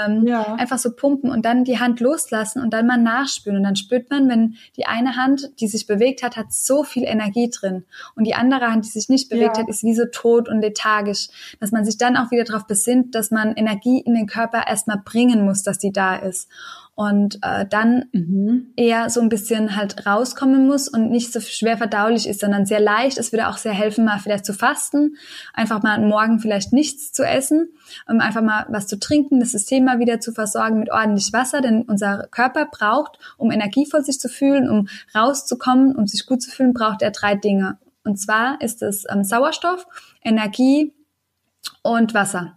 Ähm, 0.04 0.26
ja. 0.26 0.54
Einfach 0.54 0.78
so 0.78 0.90
pumpen 0.90 1.30
und 1.30 1.44
dann 1.44 1.62
die 1.62 1.78
Hand 1.78 2.00
loslassen 2.00 2.60
und 2.60 2.71
dann 2.72 2.86
mal 2.86 2.96
nachspüren. 2.96 3.58
Und 3.58 3.64
dann 3.64 3.76
spürt 3.76 4.10
man, 4.10 4.28
wenn 4.28 4.56
die 4.76 4.86
eine 4.86 5.16
Hand, 5.16 5.50
die 5.60 5.68
sich 5.68 5.86
bewegt 5.86 6.22
hat, 6.22 6.36
hat 6.36 6.52
so 6.52 6.84
viel 6.84 7.04
Energie 7.04 7.50
drin. 7.50 7.84
Und 8.16 8.24
die 8.24 8.34
andere 8.34 8.70
Hand, 8.70 8.84
die 8.84 8.90
sich 8.90 9.08
nicht 9.08 9.28
bewegt 9.28 9.56
ja. 9.56 9.62
hat, 9.62 9.68
ist 9.68 9.82
wie 9.82 9.94
so 9.94 10.04
tot 10.10 10.48
und 10.48 10.60
lethargisch. 10.60 11.28
Dass 11.60 11.72
man 11.72 11.84
sich 11.84 11.98
dann 11.98 12.16
auch 12.16 12.30
wieder 12.30 12.44
darauf 12.44 12.66
besinnt, 12.66 13.14
dass 13.14 13.30
man 13.30 13.54
Energie 13.54 14.00
in 14.00 14.14
den 14.14 14.26
Körper 14.26 14.66
erstmal 14.66 14.98
bringen 15.04 15.44
muss, 15.44 15.62
dass 15.62 15.78
die 15.78 15.92
da 15.92 16.16
ist 16.16 16.48
und 16.94 17.38
äh, 17.42 17.66
dann 17.66 18.04
mhm. 18.12 18.72
eher 18.76 19.08
so 19.08 19.20
ein 19.20 19.30
bisschen 19.30 19.76
halt 19.76 20.06
rauskommen 20.06 20.66
muss 20.66 20.88
und 20.88 21.10
nicht 21.10 21.32
so 21.32 21.40
schwer 21.40 21.78
verdaulich 21.78 22.28
ist, 22.28 22.40
sondern 22.40 22.66
sehr 22.66 22.80
leicht. 22.80 23.16
Es 23.16 23.32
würde 23.32 23.48
auch 23.48 23.56
sehr 23.56 23.72
helfen, 23.72 24.04
mal 24.04 24.18
vielleicht 24.18 24.44
zu 24.44 24.52
fasten, 24.52 25.16
einfach 25.54 25.82
mal 25.82 25.98
morgen 26.00 26.38
vielleicht 26.38 26.72
nichts 26.72 27.12
zu 27.12 27.24
essen, 27.24 27.70
um 28.06 28.20
einfach 28.20 28.42
mal 28.42 28.66
was 28.68 28.86
zu 28.86 28.98
trinken, 28.98 29.40
das 29.40 29.52
System 29.52 29.84
mal 29.84 30.00
wieder 30.00 30.20
zu 30.20 30.32
versorgen 30.32 30.80
mit 30.80 30.92
ordentlich 30.92 31.32
Wasser, 31.32 31.62
denn 31.62 31.82
unser 31.82 32.28
Körper 32.30 32.66
braucht, 32.66 33.18
um 33.38 33.50
energievoll 33.50 34.04
sich 34.04 34.20
zu 34.20 34.28
fühlen, 34.28 34.68
um 34.68 34.88
rauszukommen, 35.14 35.96
um 35.96 36.06
sich 36.06 36.26
gut 36.26 36.42
zu 36.42 36.50
fühlen, 36.50 36.74
braucht 36.74 37.00
er 37.00 37.10
drei 37.10 37.34
Dinge. 37.34 37.78
Und 38.04 38.18
zwar 38.18 38.60
ist 38.60 38.82
es 38.82 39.04
ähm, 39.10 39.24
Sauerstoff, 39.24 39.86
Energie 40.22 40.92
und 41.82 42.14
Wasser. 42.14 42.56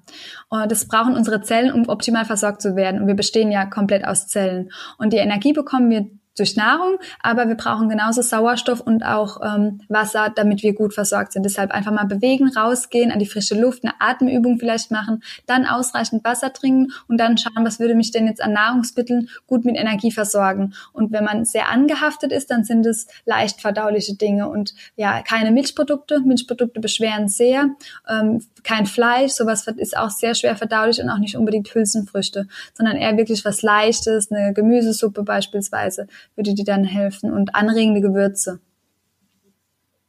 Und 0.49 0.71
das 0.71 0.87
brauchen 0.87 1.15
unsere 1.15 1.41
Zellen, 1.41 1.71
um 1.71 1.87
optimal 1.89 2.25
versorgt 2.25 2.61
zu 2.61 2.75
werden. 2.75 3.01
Und 3.01 3.07
wir 3.07 3.15
bestehen 3.15 3.51
ja 3.51 3.65
komplett 3.65 4.05
aus 4.05 4.27
Zellen. 4.27 4.71
Und 4.97 5.13
die 5.13 5.17
Energie 5.17 5.53
bekommen 5.53 5.89
wir 5.89 6.07
durch 6.35 6.55
Nahrung, 6.55 6.97
aber 7.21 7.47
wir 7.47 7.55
brauchen 7.55 7.89
genauso 7.89 8.21
Sauerstoff 8.21 8.81
und 8.81 9.03
auch 9.03 9.39
ähm, 9.41 9.81
Wasser, 9.87 10.31
damit 10.35 10.63
wir 10.63 10.73
gut 10.73 10.93
versorgt 10.93 11.33
sind. 11.33 11.43
Deshalb 11.43 11.71
einfach 11.71 11.91
mal 11.91 12.05
bewegen, 12.05 12.49
rausgehen, 12.49 13.11
an 13.11 13.19
die 13.19 13.25
frische 13.25 13.59
Luft, 13.59 13.83
eine 13.83 13.93
Atemübung 13.99 14.59
vielleicht 14.59 14.91
machen, 14.91 15.23
dann 15.45 15.65
ausreichend 15.65 16.23
Wasser 16.23 16.51
trinken 16.51 16.91
und 17.07 17.17
dann 17.17 17.37
schauen, 17.37 17.65
was 17.65 17.79
würde 17.79 17.95
mich 17.95 18.11
denn 18.11 18.27
jetzt 18.27 18.41
an 18.41 18.53
Nahrungsmitteln 18.53 19.29
gut 19.47 19.65
mit 19.65 19.77
Energie 19.77 20.11
versorgen. 20.11 20.73
Und 20.91 21.11
wenn 21.11 21.23
man 21.23 21.45
sehr 21.45 21.69
angehaftet 21.69 22.31
ist, 22.31 22.51
dann 22.51 22.63
sind 22.63 22.85
es 22.85 23.07
leicht 23.25 23.61
verdauliche 23.61 24.15
Dinge 24.15 24.49
und 24.49 24.73
ja, 24.95 25.21
keine 25.21 25.51
Milchprodukte. 25.51 26.19
Milchprodukte 26.19 26.79
beschweren 26.79 27.27
sehr. 27.29 27.69
Ähm, 28.09 28.41
kein 28.63 28.85
Fleisch, 28.85 29.31
sowas 29.31 29.67
ist 29.67 29.95
auch 29.95 30.09
sehr 30.09 30.35
schwer 30.35 30.55
verdaulich 30.55 31.01
und 31.01 31.09
auch 31.09 31.19
nicht 31.19 31.37
unbedingt 31.37 31.73
Hülsenfrüchte, 31.73 32.47
sondern 32.73 32.97
eher 32.97 33.15
wirklich 33.15 33.45
was 33.45 33.61
Leichtes, 33.61 34.31
eine 34.31 34.53
Gemüsesuppe 34.53 35.23
beispielsweise 35.23 36.07
würde 36.35 36.53
dir 36.53 36.65
dann 36.65 36.83
helfen 36.83 37.31
und 37.31 37.55
anregende 37.55 38.01
Gewürze. 38.01 38.59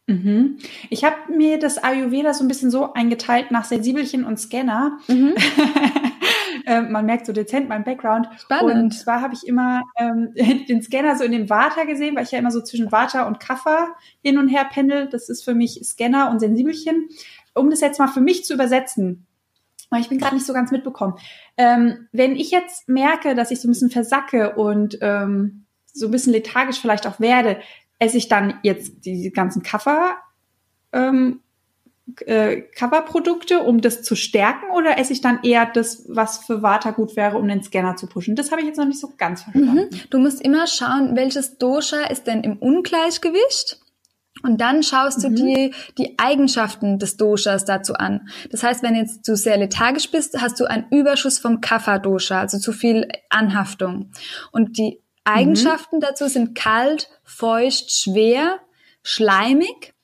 Mhm. 0.07 0.59
Ich 0.89 1.05
habe 1.05 1.17
mir 1.35 1.59
das 1.59 1.83
Ayurveda 1.83 2.33
so 2.33 2.45
ein 2.45 2.49
bisschen 2.49 2.71
so 2.71 2.93
eingeteilt 2.93 3.51
nach 3.51 3.65
Sensibelchen 3.65 4.25
und 4.25 4.39
Scanner. 4.39 4.99
Mhm. 5.09 5.35
äh, 6.67 6.81
man 6.81 7.07
merkt 7.07 7.27
so 7.27 7.33
dezent 7.33 7.69
mein 7.69 7.83
Background. 7.83 8.29
Spannend. 8.39 8.73
Und 8.73 8.91
zwar 8.93 9.21
habe 9.21 9.35
ich 9.35 9.47
immer 9.47 9.83
ähm, 9.99 10.33
den 10.69 10.83
Scanner 10.83 11.17
so 11.17 11.25
in 11.25 11.33
dem 11.33 11.51
Vata 11.51 11.85
gesehen, 11.85 12.15
weil 12.15 12.23
ich 12.23 12.31
ja 12.31 12.39
immer 12.39 12.53
so 12.53 12.61
zwischen 12.61 12.93
Vata 12.93 13.27
und 13.27 13.41
Kapha 13.41 13.97
hin 14.23 14.39
und 14.39 14.49
her 14.49 14.67
pendel. 14.71 15.09
Das 15.09 15.29
ist 15.29 15.45
für 15.45 15.55
mich 15.55 15.81
Scanner 15.83 16.31
und 16.31 16.39
Sensibelchen. 16.39 17.09
Um 17.55 17.71
das 17.71 17.81
jetzt 17.81 17.99
mal 17.99 18.09
für 18.09 18.21
mich 18.21 18.45
zu 18.45 18.55
übersetzen, 18.55 19.27
weil 19.91 20.03
ich 20.03 20.09
bin 20.09 20.19
gerade 20.19 20.35
nicht 20.35 20.47
so 20.47 20.53
ganz 20.53 20.71
mitbekommen. 20.71 21.15
Ähm, 21.57 22.07
wenn 22.13 22.37
ich 22.37 22.51
jetzt 22.51 22.89
merke, 22.89 23.35
dass 23.35 23.51
ich 23.51 23.61
so 23.61 23.67
ein 23.67 23.73
bisschen 23.73 23.91
versacke 23.91 24.55
und 24.57 24.99
ähm, 25.01 25.66
so 25.97 26.07
ein 26.07 26.13
bisschen 26.13 26.33
lethargisch 26.33 26.79
vielleicht 26.81 27.07
auch 27.07 27.21
werde, 27.21 27.59
esse 27.99 28.19
ich 28.19 28.29
dann 28.29 28.59
jetzt 28.63 29.05
die 29.05 29.31
ganzen 29.31 29.63
Kaffer, 29.63 30.17
ähm, 30.93 31.41
äh, 32.25 32.63
Coverprodukte, 32.77 33.61
um 33.61 33.81
das 33.81 34.03
zu 34.03 34.15
stärken, 34.15 34.71
oder 34.75 34.99
esse 34.99 35.13
ich 35.13 35.23
dann 35.23 35.41
eher 35.43 35.67
das, 35.67 36.05
was 36.09 36.39
für 36.45 36.63
Vata 36.63 36.91
gut 36.91 37.17
wäre, 37.17 37.39
um 37.39 37.49
den 37.49 37.63
Scanner 37.63 37.97
zu 37.97 38.07
pushen? 38.07 38.37
Das 38.37 38.53
habe 38.53 38.61
ich 38.61 38.67
jetzt 38.67 38.77
noch 38.77 38.87
nicht 38.87 39.01
so 39.01 39.13
ganz 39.17 39.43
verstanden. 39.43 39.89
Mhm. 39.91 40.01
Du 40.11 40.19
musst 40.19 40.41
immer 40.41 40.67
schauen, 40.67 41.17
welches 41.17 41.59
Dosha 41.59 42.05
ist 42.05 42.27
denn 42.27 42.43
im 42.43 42.59
Ungleichgewicht. 42.59 43.81
Und 44.43 44.61
dann 44.61 44.83
schaust 44.83 45.25
du 45.25 45.31
mhm. 45.31 45.37
dir 45.37 45.71
die 45.99 46.19
Eigenschaften 46.19 46.99
des 46.99 47.17
Doshas 47.17 47.65
dazu 47.65 47.95
an. 47.95 48.29
Das 48.51 48.63
heißt, 48.63 48.83
wenn 48.83 48.95
jetzt 48.95 49.27
du 49.27 49.35
sehr 49.35 49.57
lethargisch 49.57 50.11
bist, 50.11 50.41
hast 50.41 50.61
du 50.61 50.67
einen 50.67 50.87
Überschuss 50.91 51.39
vom 51.39 51.61
Kapha-Dosha, 51.61 52.41
also 52.41 52.59
zu 52.59 52.73
viel 52.73 53.09
Anhaftung. 53.31 54.11
Und 54.53 54.77
die 54.79 55.01
Eigenschaften 55.27 55.97
mhm. 55.97 56.01
dazu 56.01 56.29
sind 56.29 56.55
kalt, 56.55 57.09
feucht, 57.25 57.91
schwer, 57.91 58.61
schleimig. 59.03 59.95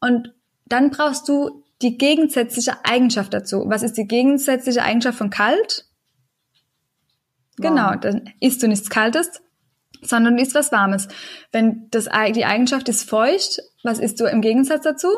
Und 0.00 0.34
dann 0.66 0.90
brauchst 0.90 1.28
du 1.28 1.64
die 1.82 1.98
gegensätzliche 1.98 2.84
Eigenschaft 2.84 3.34
dazu. 3.34 3.64
Was 3.66 3.82
ist 3.82 3.96
die 3.96 4.06
gegensätzliche 4.06 4.82
Eigenschaft 4.82 5.18
von 5.18 5.30
kalt? 5.30 5.86
Genau, 7.56 7.94
dann 7.96 8.32
isst 8.40 8.62
du 8.62 8.68
nichts 8.68 8.88
Kaltes, 8.88 9.42
sondern 10.00 10.38
isst 10.38 10.54
was 10.54 10.72
Warmes. 10.72 11.08
Wenn 11.50 11.88
das, 11.90 12.08
die 12.34 12.44
Eigenschaft 12.44 12.88
ist 12.88 13.08
feucht, 13.08 13.60
was 13.82 13.98
isst 13.98 14.20
du 14.20 14.24
im 14.24 14.40
Gegensatz 14.40 14.84
dazu? 14.84 15.08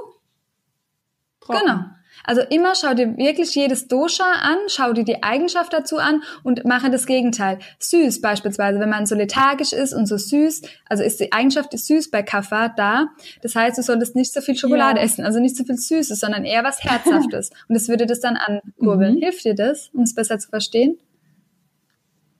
Trocken. 1.40 1.61
Genau. 1.61 1.85
Also 2.24 2.40
immer 2.40 2.74
schau 2.74 2.94
dir 2.94 3.16
wirklich 3.16 3.54
jedes 3.54 3.87
Dosha 3.87 4.24
an, 4.24 4.56
schau 4.68 4.92
dir 4.92 5.04
die 5.04 5.22
Eigenschaft 5.22 5.72
dazu 5.72 5.98
an 5.98 6.22
und 6.42 6.64
mache 6.64 6.90
das 6.90 7.06
Gegenteil. 7.06 7.58
Süß 7.78 8.20
beispielsweise, 8.20 8.80
wenn 8.80 8.88
man 8.88 9.06
so 9.06 9.14
lethargisch 9.14 9.72
ist 9.72 9.92
und 9.92 10.06
so 10.06 10.16
süß, 10.16 10.62
also 10.88 11.04
ist 11.04 11.20
die 11.20 11.32
Eigenschaft 11.32 11.74
ist 11.74 11.87
süß 11.87 12.10
bei 12.10 12.22
Kaffa 12.22 12.68
da. 12.68 13.08
Das 13.42 13.54
heißt, 13.54 13.78
du 13.78 13.82
solltest 13.82 14.16
nicht 14.16 14.32
so 14.32 14.40
viel 14.40 14.56
Schokolade 14.56 14.98
ja. 14.98 15.04
essen, 15.04 15.24
also 15.24 15.38
nicht 15.38 15.56
so 15.56 15.64
viel 15.64 15.76
Süßes, 15.76 16.18
sondern 16.18 16.44
eher 16.44 16.64
was 16.64 16.82
Herzhaftes. 16.82 17.50
und 17.68 17.74
das 17.74 17.88
würde 17.88 18.06
das 18.06 18.20
dann 18.20 18.37
ankurbeln. 18.37 19.16
Mhm. 19.16 19.20
Hilft 19.20 19.44
dir 19.44 19.54
das, 19.54 19.90
um 19.92 20.02
es 20.02 20.14
besser 20.14 20.38
zu 20.38 20.48
verstehen? 20.48 20.98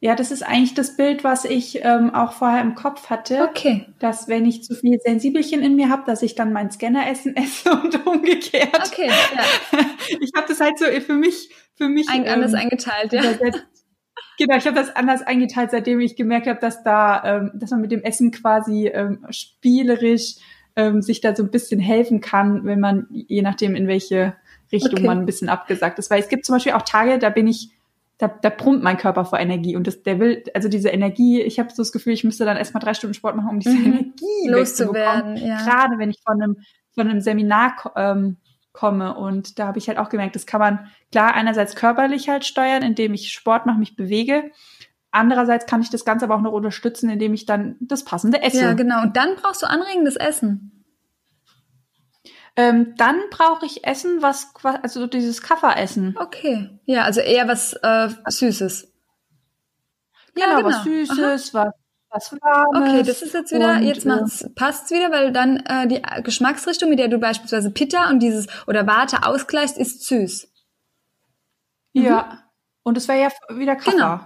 Ja, 0.01 0.15
das 0.15 0.31
ist 0.31 0.43
eigentlich 0.43 0.75
das 0.75 0.97
Bild, 0.97 1.25
was 1.25 1.45
ich 1.45 1.81
ähm, 1.83 2.15
auch 2.15 2.33
vorher 2.33 2.61
im 2.61 2.75
Kopf 2.75 3.09
hatte. 3.09 3.49
Okay. 3.49 3.87
Dass 3.99 4.29
wenn 4.29 4.45
ich 4.45 4.63
zu 4.63 4.75
viel 4.75 4.99
Sensibelchen 5.01 5.63
in 5.63 5.77
mir 5.77 5.89
habe, 5.89 6.03
dass 6.05 6.23
ich 6.23 6.35
dann 6.35 6.53
mein 6.53 6.71
Scanneressen 6.71 7.37
esse 7.37 7.71
und 7.71 8.07
umgekehrt. 8.07 8.91
Okay. 8.93 9.09
Ja. 9.09 9.79
Ich 10.21 10.33
habe 10.37 10.47
das 10.47 10.61
halt 10.61 10.79
so 10.79 10.85
für 10.85 11.15
mich, 11.15 11.49
für 11.77 11.89
mich 11.89 12.09
Ein, 12.11 12.29
anders 12.29 12.53
ähm, 12.53 12.61
eingeteilt, 12.61 13.13
ja. 13.13 13.23
Genau, 14.39 14.57
ich 14.57 14.67
habe 14.67 14.77
das 14.77 14.95
anders 14.95 15.23
eingeteilt, 15.23 15.71
seitdem 15.71 16.01
ich 16.01 16.17
gemerkt 16.17 16.47
habe, 16.47 16.61
dass 16.61 16.83
da, 16.83 17.23
ähm, 17.25 17.53
dass 17.55 17.71
man 17.71 17.81
mit 17.81 17.93
dem 17.93 18.03
Essen 18.03 18.33
quasi 18.33 18.89
ähm, 18.89 19.25
spielerisch 19.31 20.37
ähm, 20.77 21.03
sich 21.03 21.21
da 21.21 21.35
so 21.35 21.43
ein 21.43 21.51
bisschen 21.51 21.81
helfen 21.81 22.21
kann, 22.21 22.65
wenn 22.65 22.81
man 22.81 23.07
je 23.11 23.43
nachdem 23.43 23.75
in 23.75 23.87
welche 23.87 24.35
Richtung 24.73 24.99
okay. 24.99 25.07
man 25.07 25.21
ein 25.21 25.27
bisschen 25.27 25.49
abgesagt 25.49 25.99
ist. 25.99 26.11
Weil 26.11 26.21
es 26.21 26.29
gibt 26.29 26.45
zum 26.45 26.57
Beispiel 26.57 26.73
auch 26.73 26.83
Tage, 26.83 27.19
da 27.19 27.31
bin 27.31 27.47
ich 27.47 27.71
da, 28.19 28.29
da 28.29 28.49
brummt 28.49 28.83
mein 28.83 28.97
Körper 28.97 29.25
vor 29.25 29.41
Energie 29.41 29.77
und 29.77 29.87
das, 29.87 30.03
der 30.03 30.21
will, 30.21 30.45
also 30.55 30.69
diese 30.69 30.89
Energie, 30.89 31.43
ich 31.43 31.59
habe 31.59 31.71
so 31.71 31.83
das 31.83 31.93
Gefühl, 31.93 32.13
ich 32.13 32.25
müsste 32.25 32.45
dann 32.45 32.57
erstmal 32.57 32.83
drei 32.83 32.95
Stunden 32.95 33.15
Sport 33.15 33.37
machen, 33.37 33.51
um 33.51 33.59
diese 33.59 33.75
mhm. 33.75 33.87
Energie 33.87 34.49
loszuwerden. 34.49 35.37
Ja. 35.37 35.65
Gerade 35.65 35.99
wenn 35.99 36.11
ich 36.11 36.21
von 36.25 36.41
einem, 36.41 36.57
von 36.95 37.09
einem 37.09 37.21
Seminar 37.21 37.93
ähm, 37.97 38.37
komme 38.73 39.17
und 39.17 39.59
da 39.59 39.67
habe 39.67 39.79
ich 39.79 39.89
halt 39.89 39.99
auch 39.99 40.09
gemerkt, 40.09 40.37
das 40.37 40.47
kann 40.47 40.61
man 40.61 40.87
klar 41.11 41.35
einerseits 41.35 41.75
körperlich 41.75 42.29
halt 42.29 42.45
steuern, 42.45 42.83
indem 42.83 43.15
ich 43.15 43.33
Sport 43.33 43.67
mache, 43.67 43.79
mich 43.79 43.97
bewege. 43.97 44.51
Andererseits 45.11 45.67
kann 45.67 45.81
ich 45.81 45.91
das 45.91 46.05
Ganze 46.05 46.25
aber 46.25 46.37
auch 46.37 46.41
noch 46.41 46.53
unterstützen, 46.53 47.09
indem 47.09 47.35
ich 47.35 47.47
dann 47.47 47.77
das 47.81 48.05
passende 48.05 48.43
esse. 48.43 48.61
Ja, 48.61 48.73
genau. 48.73 49.03
Und 49.03 49.17
dann 49.17 49.37
brauchst 49.37 49.63
du 49.63 49.67
anregendes 49.67 50.17
Essen. 50.17 50.74
Ähm, 52.57 52.95
dann 52.97 53.17
brauche 53.31 53.67
ich 53.67 53.85
Essen, 53.85 54.23
was 54.23 54.53
also 54.63 55.07
dieses 55.07 55.43
Kafferessen. 55.43 56.17
Okay. 56.19 56.71
Ja, 56.87 57.03
also 57.03 57.21
eher 57.21 57.49
was 57.49 57.73
äh, 57.83 58.09
Süßes. 58.27 58.93
Ja, 60.37 60.47
genau, 60.47 60.57
genau. 60.59 60.69
was 60.69 60.85
Süßes, 60.85 61.55
Aha. 61.55 61.67
was 61.67 61.75
was 62.15 62.33
Warmes. 62.41 62.91
Okay, 62.91 63.03
das 63.03 63.23
ist 63.23 63.35
jetzt 63.35 63.53
wieder, 63.53 63.75
und, 63.75 63.83
jetzt 63.83 64.07
macht's, 64.07 64.49
passt's 64.55 64.91
wieder, 64.91 65.11
weil 65.11 65.33
dann 65.33 65.57
äh, 65.67 65.89
die 65.89 66.01
Geschmacksrichtung, 66.23 66.89
mit 66.89 66.99
der 66.99 67.09
du 67.09 67.19
beispielsweise 67.19 67.71
Pitta 67.71 68.09
und 68.09 68.21
dieses 68.21 68.47
oder 68.67 68.87
Warte 68.87 69.27
ausgleichst, 69.27 69.77
ist 69.77 70.07
süß. 70.07 70.49
Ja. 71.93 72.23
Mhm. 72.23 72.39
Und 72.85 72.97
es 72.99 73.09
wäre 73.09 73.21
ja 73.21 73.57
wieder 73.57 73.77
Kaffer. 73.77 73.91
Genau. 73.91 74.21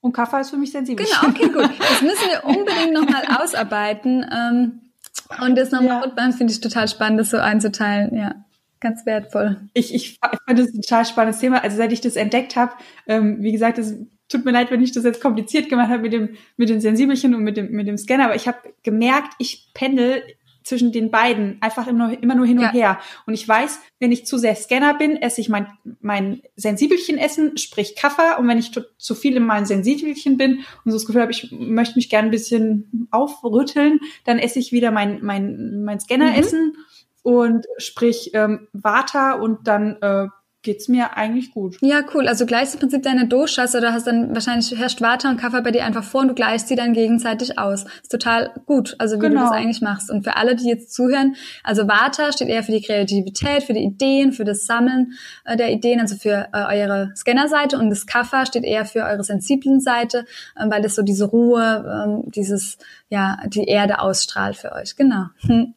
Und 0.00 0.12
Kaffer 0.12 0.40
ist 0.40 0.50
für 0.50 0.56
mich 0.56 0.72
sensibel. 0.72 1.04
Genau, 1.04 1.28
okay, 1.28 1.48
gut. 1.48 1.70
Das 1.78 2.02
müssen 2.02 2.28
wir 2.28 2.44
unbedingt 2.44 2.92
nochmal 2.92 3.24
ausarbeiten. 3.40 4.26
Ähm, 4.32 4.91
und 5.40 5.56
das 5.56 5.70
nochmal 5.70 5.88
ja. 5.88 6.00
Rotbahn 6.00 6.32
finde 6.32 6.52
ich 6.52 6.60
total 6.60 6.88
spannend, 6.88 7.20
das 7.20 7.30
so 7.30 7.38
einzuteilen, 7.38 8.16
ja. 8.16 8.34
Ganz 8.80 9.06
wertvoll. 9.06 9.60
Ich, 9.74 9.94
ich, 9.94 10.18
ich 10.20 10.38
finde 10.46 10.64
das 10.64 10.74
ein 10.74 10.82
total 10.82 11.04
spannendes 11.04 11.40
Thema. 11.40 11.62
Also 11.62 11.76
seit 11.76 11.92
ich 11.92 12.00
das 12.00 12.16
entdeckt 12.16 12.56
habe, 12.56 12.72
ähm, 13.06 13.40
wie 13.40 13.52
gesagt, 13.52 13.78
es 13.78 13.94
tut 14.28 14.44
mir 14.44 14.50
leid, 14.50 14.72
wenn 14.72 14.82
ich 14.82 14.90
das 14.90 15.04
jetzt 15.04 15.20
kompliziert 15.20 15.68
gemacht 15.68 15.88
habe 15.88 16.02
mit 16.02 16.12
dem, 16.12 16.30
mit 16.56 16.68
den 16.68 16.80
Sensibelchen 16.80 17.34
und 17.34 17.44
mit 17.44 17.56
dem, 17.56 17.70
mit 17.70 17.86
dem 17.86 17.96
Scanner, 17.96 18.24
aber 18.24 18.34
ich 18.34 18.48
habe 18.48 18.58
gemerkt, 18.82 19.34
ich 19.38 19.70
pendel 19.74 20.22
zwischen 20.64 20.92
den 20.92 21.10
beiden 21.10 21.58
einfach 21.60 21.86
immer, 21.86 22.12
immer 22.22 22.34
nur 22.34 22.46
hin 22.46 22.58
und 22.58 22.64
ja. 22.64 22.72
her. 22.72 23.00
Und 23.26 23.34
ich 23.34 23.46
weiß, 23.46 23.80
wenn 24.00 24.12
ich 24.12 24.26
zu 24.26 24.38
sehr 24.38 24.54
Scanner 24.54 24.94
bin, 24.94 25.16
esse 25.16 25.40
ich 25.40 25.48
mein, 25.48 25.66
mein 26.00 26.42
Sensibelchen 26.56 27.18
essen, 27.18 27.56
sprich 27.56 27.96
Kaffee. 27.96 28.38
Und 28.38 28.48
wenn 28.48 28.58
ich 28.58 28.72
zu, 28.72 28.82
zu 28.98 29.14
viel 29.14 29.36
in 29.36 29.44
meinem 29.44 29.64
Sensibelchen 29.64 30.36
bin 30.36 30.58
und 30.84 30.90
so 30.90 30.92
das 30.92 31.06
Gefühl 31.06 31.22
habe, 31.22 31.32
ich 31.32 31.52
möchte 31.52 31.96
mich 31.96 32.10
gerne 32.10 32.28
ein 32.28 32.32
bisschen 32.32 33.08
aufrütteln, 33.10 34.00
dann 34.24 34.38
esse 34.38 34.58
ich 34.58 34.72
wieder 34.72 34.90
mein, 34.90 35.20
mein, 35.22 35.84
mein 35.84 36.00
Scanner 36.00 36.30
mhm. 36.30 36.38
essen 36.38 36.76
und 37.22 37.66
sprich 37.78 38.30
ähm, 38.34 38.68
Vata 38.72 39.34
und 39.34 39.66
dann 39.68 39.96
äh, 40.00 40.26
geht's 40.62 40.88
mir 40.88 41.16
eigentlich 41.16 41.52
gut. 41.52 41.76
Ja, 41.80 42.02
cool. 42.14 42.28
Also 42.28 42.46
gleichst 42.46 42.74
im 42.74 42.80
Prinzip 42.80 43.02
deine 43.02 43.26
Doshas 43.26 43.74
oder 43.74 43.92
hast 43.92 44.06
dann 44.06 44.34
wahrscheinlich 44.34 44.76
herrscht 44.78 45.00
Vata 45.00 45.28
und 45.28 45.36
Kapha 45.36 45.60
bei 45.60 45.72
dir 45.72 45.84
einfach 45.84 46.04
vor 46.04 46.22
und 46.22 46.28
du 46.28 46.34
gleichst 46.34 46.68
sie 46.68 46.76
dann 46.76 46.92
gegenseitig 46.92 47.58
aus. 47.58 47.84
Ist 48.02 48.12
total 48.12 48.52
gut, 48.66 48.94
also 48.98 49.16
wie 49.16 49.20
genau. 49.20 49.40
du 49.40 49.46
das 49.46 49.50
eigentlich 49.50 49.80
machst. 49.80 50.10
Und 50.10 50.22
für 50.22 50.36
alle, 50.36 50.54
die 50.54 50.68
jetzt 50.68 50.94
zuhören, 50.94 51.34
also 51.64 51.88
Vata 51.88 52.32
steht 52.32 52.48
eher 52.48 52.62
für 52.62 52.72
die 52.72 52.82
Kreativität, 52.82 53.64
für 53.64 53.72
die 53.72 53.82
Ideen, 53.82 54.32
für 54.32 54.44
das 54.44 54.64
Sammeln 54.64 55.12
äh, 55.44 55.56
der 55.56 55.72
Ideen, 55.72 56.00
also 56.00 56.14
für 56.14 56.48
äh, 56.52 56.80
eure 56.80 57.12
Scannerseite 57.16 57.76
und 57.78 57.90
das 57.90 58.06
Kapha 58.06 58.46
steht 58.46 58.64
eher 58.64 58.84
für 58.84 59.02
eure 59.04 59.24
sensiblen 59.24 59.80
Seite, 59.80 60.26
äh, 60.56 60.68
weil 60.68 60.82
das 60.82 60.94
so 60.94 61.02
diese 61.02 61.24
Ruhe, 61.24 62.22
äh, 62.24 62.30
dieses, 62.30 62.78
ja, 63.08 63.38
die 63.46 63.64
Erde 63.64 63.98
ausstrahlt 63.98 64.56
für 64.56 64.72
euch. 64.72 64.96
Genau. 64.96 65.26
Hm. 65.40 65.74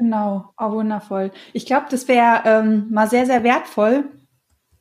Genau, 0.00 0.54
oh, 0.58 0.72
wundervoll. 0.72 1.30
Ich 1.52 1.66
glaube, 1.66 1.86
das 1.90 2.08
wäre 2.08 2.40
ähm, 2.46 2.86
mal 2.90 3.06
sehr, 3.06 3.26
sehr 3.26 3.44
wertvoll. 3.44 4.04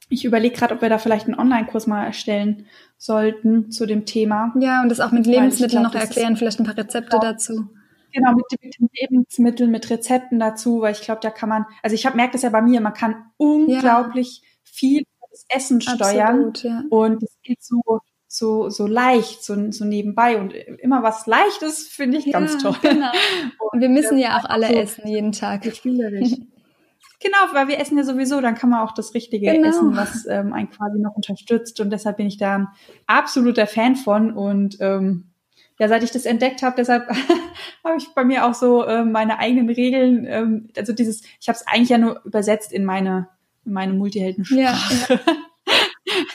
Ich 0.07 0.23
überlege 0.23 0.55
gerade, 0.55 0.73
ob 0.73 0.81
wir 0.81 0.87
da 0.87 0.97
vielleicht 0.97 1.27
einen 1.27 1.37
Online-Kurs 1.37 1.87
mal 1.87 2.05
erstellen 2.05 2.67
sollten 2.97 3.69
zu 3.69 3.85
dem 3.85 4.05
Thema. 4.05 4.53
Ja, 4.57 4.81
und 4.81 4.87
das 4.87 5.01
auch 5.01 5.11
mit 5.11 5.27
Lebensmitteln 5.27 5.81
glaub, 5.83 5.93
noch 5.93 5.99
erklären, 5.99 6.37
vielleicht 6.37 6.61
ein 6.61 6.65
paar 6.65 6.77
Rezepte 6.77 7.09
genau, 7.09 7.21
dazu. 7.21 7.67
Genau, 8.13 8.31
mit, 8.31 8.45
mit 8.61 8.91
Lebensmitteln, 8.97 9.69
mit 9.69 9.89
Rezepten 9.89 10.39
dazu, 10.39 10.79
weil 10.79 10.93
ich 10.93 11.01
glaube, 11.01 11.19
da 11.21 11.31
kann 11.31 11.49
man, 11.49 11.65
also 11.83 11.95
ich 11.95 12.05
habe 12.05 12.15
merkt 12.15 12.33
das 12.33 12.43
ja 12.43 12.49
bei 12.49 12.61
mir, 12.61 12.79
man 12.79 12.93
kann 12.93 13.25
unglaublich 13.35 14.41
ja. 14.41 14.47
viel 14.63 15.03
das 15.29 15.45
Essen 15.49 15.81
steuern 15.81 16.47
Absolut, 16.47 16.63
ja. 16.63 16.83
und 16.89 17.23
es 17.23 17.37
geht 17.43 17.61
so 17.61 17.81
so, 18.31 18.69
so 18.69 18.85
leicht, 18.85 19.43
so, 19.43 19.71
so 19.71 19.83
nebenbei. 19.83 20.37
Und 20.37 20.53
immer 20.53 21.01
was 21.01 21.25
Leichtes 21.25 21.87
finde 21.87 22.19
ich 22.19 22.25
ja, 22.25 22.33
ganz 22.33 22.61
toll. 22.61 22.75
Genau. 22.81 23.11
Und 23.71 23.81
wir 23.81 23.89
müssen 23.89 24.19
ja 24.19 24.37
auch 24.37 24.45
alle 24.45 24.67
so 24.67 24.73
essen 24.73 25.07
jeden 25.07 25.31
Tag. 25.33 25.65
Spielerisch. 25.75 26.33
Genau, 27.21 27.37
weil 27.51 27.67
wir 27.67 27.81
essen 27.81 27.97
ja 27.97 28.05
sowieso, 28.05 28.39
dann 28.39 28.55
kann 28.55 28.69
man 28.69 28.79
auch 28.79 28.93
das 28.93 29.13
Richtige 29.13 29.51
genau. 29.51 29.67
essen, 29.67 29.97
was 29.97 30.25
ähm, 30.25 30.53
einen 30.53 30.69
quasi 30.69 30.99
noch 30.99 31.17
unterstützt. 31.17 31.81
Und 31.81 31.89
deshalb 31.89 32.15
bin 32.15 32.27
ich 32.27 32.37
da 32.37 32.55
ein 32.55 32.67
absoluter 33.07 33.67
Fan 33.67 33.97
von. 33.97 34.31
Und 34.31 34.77
ähm, 34.79 35.25
ja, 35.79 35.89
seit 35.89 36.01
ich 36.01 36.11
das 36.11 36.23
entdeckt 36.25 36.63
habe, 36.63 36.77
deshalb 36.77 37.09
habe 37.83 37.97
ich 37.97 38.07
bei 38.15 38.23
mir 38.23 38.45
auch 38.45 38.53
so 38.53 38.87
ähm, 38.87 39.11
meine 39.11 39.37
eigenen 39.37 39.69
Regeln. 39.69 40.25
Ähm, 40.29 40.69
also 40.77 40.93
dieses, 40.93 41.21
ich 41.41 41.49
habe 41.49 41.57
es 41.57 41.67
eigentlich 41.67 41.89
ja 41.89 41.97
nur 41.97 42.21
übersetzt 42.23 42.71
in 42.71 42.85
meine, 42.85 43.27
in 43.65 43.73
meine 43.73 43.91
Multiheldensprache. 43.91 44.61
Ja, 44.61 44.79
ja. 45.09 45.19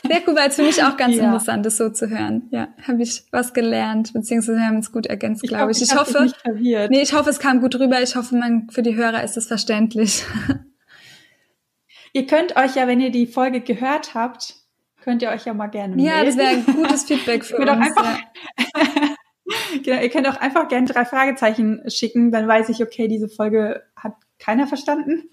Sehr 0.07 0.23
cool, 0.27 0.37
weil 0.37 0.49
es 0.49 0.57
für 0.57 0.63
mich 0.63 0.83
auch 0.83 0.97
ganz 0.97 1.17
ja. 1.17 1.25
interessant 1.25 1.67
ist, 1.67 1.77
so 1.77 1.91
zu 1.91 2.09
hören. 2.09 2.49
Ja, 2.51 2.69
habe 2.87 3.03
ich 3.03 3.25
was 3.31 3.53
gelernt, 3.55 4.13
beziehungsweise 4.13 4.61
haben 4.61 4.79
es 4.79 4.93
gut 4.93 5.07
ergänzt, 5.07 5.43
glaube 5.43 5.73
ich. 5.73 5.83
Ich, 5.83 5.91
ich 5.91 5.97
hoffe, 5.97 6.33
nee, 6.55 7.03
ich 7.03 7.15
hoffe, 7.15 7.31
es 7.31 7.39
kam 7.39 7.61
gut 7.61 7.79
rüber. 7.79 8.03
Ich 8.03 8.17
hoffe, 8.17 8.37
man, 8.37 8.69
für 8.71 8.83
die 8.83 8.95
Hörer 8.95 9.23
ist 9.23 9.37
es 9.37 9.47
verständlich. 9.47 10.25
Ihr 12.13 12.27
könnt 12.27 12.57
euch 12.57 12.77
ja, 12.77 12.87
wenn 12.87 13.01
ihr 13.01 13.11
die 13.11 13.27
Folge 13.27 13.61
gehört 13.61 14.15
habt, 14.15 14.55
könnt 15.03 15.21
ihr 15.21 15.31
euch 15.31 15.45
ja 15.47 15.53
mal 15.53 15.67
gerne 15.67 15.97
melden. 15.97 16.09
Ja, 16.09 16.25
das 16.25 16.37
wäre 16.37 16.51
ein 16.51 16.65
gutes 16.65 17.05
Feedback 17.05 17.45
für 17.45 17.57
uns. 17.57 17.71
Einfach, 17.71 18.19
ja. 18.59 19.17
genau, 19.83 20.01
ihr 20.01 20.09
könnt 20.11 20.29
auch 20.29 20.37
einfach 20.37 20.69
gerne 20.69 20.87
drei 20.87 21.05
Fragezeichen 21.05 21.83
schicken, 21.89 22.31
dann 22.31 22.47
weiß 22.47 22.69
ich, 22.69 22.83
okay, 22.83 23.09
diese 23.09 23.29
Folge 23.29 23.83
hat 23.97 24.15
keiner 24.39 24.67
verstanden, 24.67 25.29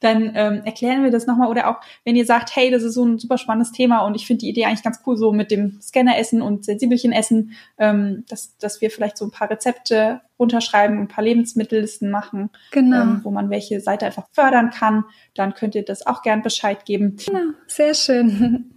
dann 0.00 0.32
ähm, 0.34 0.62
erklären 0.64 1.04
wir 1.04 1.10
das 1.10 1.26
nochmal. 1.26 1.48
Oder 1.48 1.68
auch, 1.68 1.76
wenn 2.04 2.16
ihr 2.16 2.26
sagt, 2.26 2.54
hey, 2.54 2.70
das 2.70 2.82
ist 2.82 2.94
so 2.94 3.04
ein 3.04 3.18
super 3.18 3.38
spannendes 3.38 3.72
Thema 3.72 4.00
und 4.00 4.14
ich 4.14 4.26
finde 4.26 4.40
die 4.40 4.48
Idee 4.48 4.64
eigentlich 4.64 4.82
ganz 4.82 5.00
cool, 5.06 5.16
so 5.16 5.32
mit 5.32 5.50
dem 5.50 5.80
Scanner 5.80 6.18
essen 6.18 6.42
und 6.42 6.64
Sensibelchen 6.64 7.12
essen, 7.12 7.52
ähm, 7.78 8.24
dass, 8.28 8.56
dass 8.58 8.80
wir 8.80 8.90
vielleicht 8.90 9.16
so 9.16 9.24
ein 9.24 9.30
paar 9.30 9.50
Rezepte 9.50 10.20
runterschreiben, 10.38 10.98
ein 10.98 11.08
paar 11.08 11.24
Lebensmittellisten 11.24 12.10
machen, 12.10 12.50
genau. 12.72 13.02
ähm, 13.02 13.20
wo 13.22 13.30
man 13.30 13.50
welche 13.50 13.80
Seite 13.80 14.06
einfach 14.06 14.26
fördern 14.32 14.70
kann, 14.70 15.04
dann 15.34 15.54
könnt 15.54 15.74
ihr 15.74 15.84
das 15.84 16.06
auch 16.06 16.22
gern 16.22 16.42
Bescheid 16.42 16.84
geben. 16.84 17.16
Genau, 17.24 17.52
sehr 17.66 17.94
schön. 17.94 18.72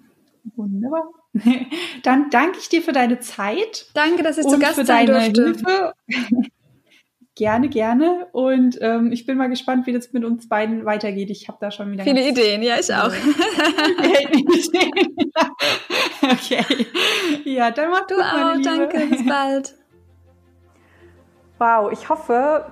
Wunderbar. 0.55 1.10
Dann 2.03 2.29
danke 2.32 2.58
ich 2.60 2.69
dir 2.69 2.82
für 2.82 2.91
deine 2.91 3.19
Zeit. 3.19 3.86
Danke, 3.93 4.23
dass 4.23 4.38
ich 4.38 4.47
zu 4.47 4.58
Gast 4.58 4.84
sein 4.86 5.05
durfte. 5.05 5.43
Hilfe. 5.43 5.93
Gerne, 7.39 7.69
gerne. 7.69 8.28
Und 8.34 8.78
ähm, 8.82 9.13
ich 9.13 9.25
bin 9.25 9.38
mal 9.38 9.47
gespannt, 9.47 9.88
wie 9.88 9.93
das 9.93 10.12
mit 10.12 10.25
uns 10.25 10.49
beiden 10.49 10.84
weitergeht. 10.84 11.30
Ich 11.30 11.47
habe 11.47 11.58
da 11.62 11.71
schon 11.71 11.89
wieder 11.89 12.04
viele 12.04 12.28
Ideen. 12.28 12.62
Ja, 12.62 12.78
ich 12.78 12.93
auch. 12.93 13.13
Okay. 16.21 16.65
Ja, 17.45 17.71
dann 17.71 17.91
mach 17.91 18.06
du 18.08 18.15
gut, 18.15 18.23
auch. 18.23 18.56
Liebe. 18.56 18.69
Danke, 18.69 19.08
bis 19.08 19.25
bald. 19.25 19.73
Wow, 21.58 21.91
ich 21.93 22.10
hoffe, 22.10 22.65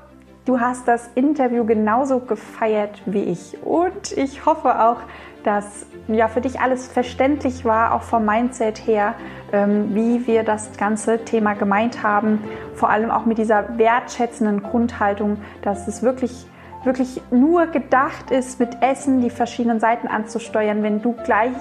du 0.48 0.60
hast 0.60 0.88
das 0.88 1.10
Interview 1.16 1.66
genauso 1.66 2.20
gefeiert 2.20 3.02
wie 3.06 3.24
ich. 3.24 3.58
Und 3.64 4.14
ich 4.16 4.46
hoffe 4.46 4.82
auch, 4.82 4.98
dass 5.44 5.86
ja 6.08 6.28
für 6.28 6.42
dich 6.42 6.60
alles 6.60 6.88
verständlich 6.88 7.66
war, 7.66 7.94
auch 7.94 8.02
vom 8.02 8.26
Mindset 8.26 8.88
her, 8.88 9.16
ähm, 9.52 9.94
wie 9.94 10.26
wir 10.26 10.44
das 10.44 10.78
ganze 10.78 11.24
Thema 11.24 11.54
gemeint 11.54 12.02
haben. 12.02 12.44
Vor 12.76 12.90
allem 12.90 13.12
auch 13.12 13.26
mit 13.26 13.38
dieser 13.38 13.78
wertschätzenden 13.78 14.64
Grundhaltung, 14.64 15.38
dass 15.62 15.88
es 15.88 16.02
wirklich 16.02 16.48
wirklich 16.84 17.22
nur 17.32 17.68
gedacht 17.68 18.32
ist, 18.32 18.60
mit 18.60 18.82
Essen 18.82 19.20
die 19.22 19.30
verschiedenen 19.30 19.80
Seiten 19.80 20.08
anzusteuern, 20.08 20.84
wenn 20.84 21.02
du 21.02 21.14
gleich, 21.26 21.52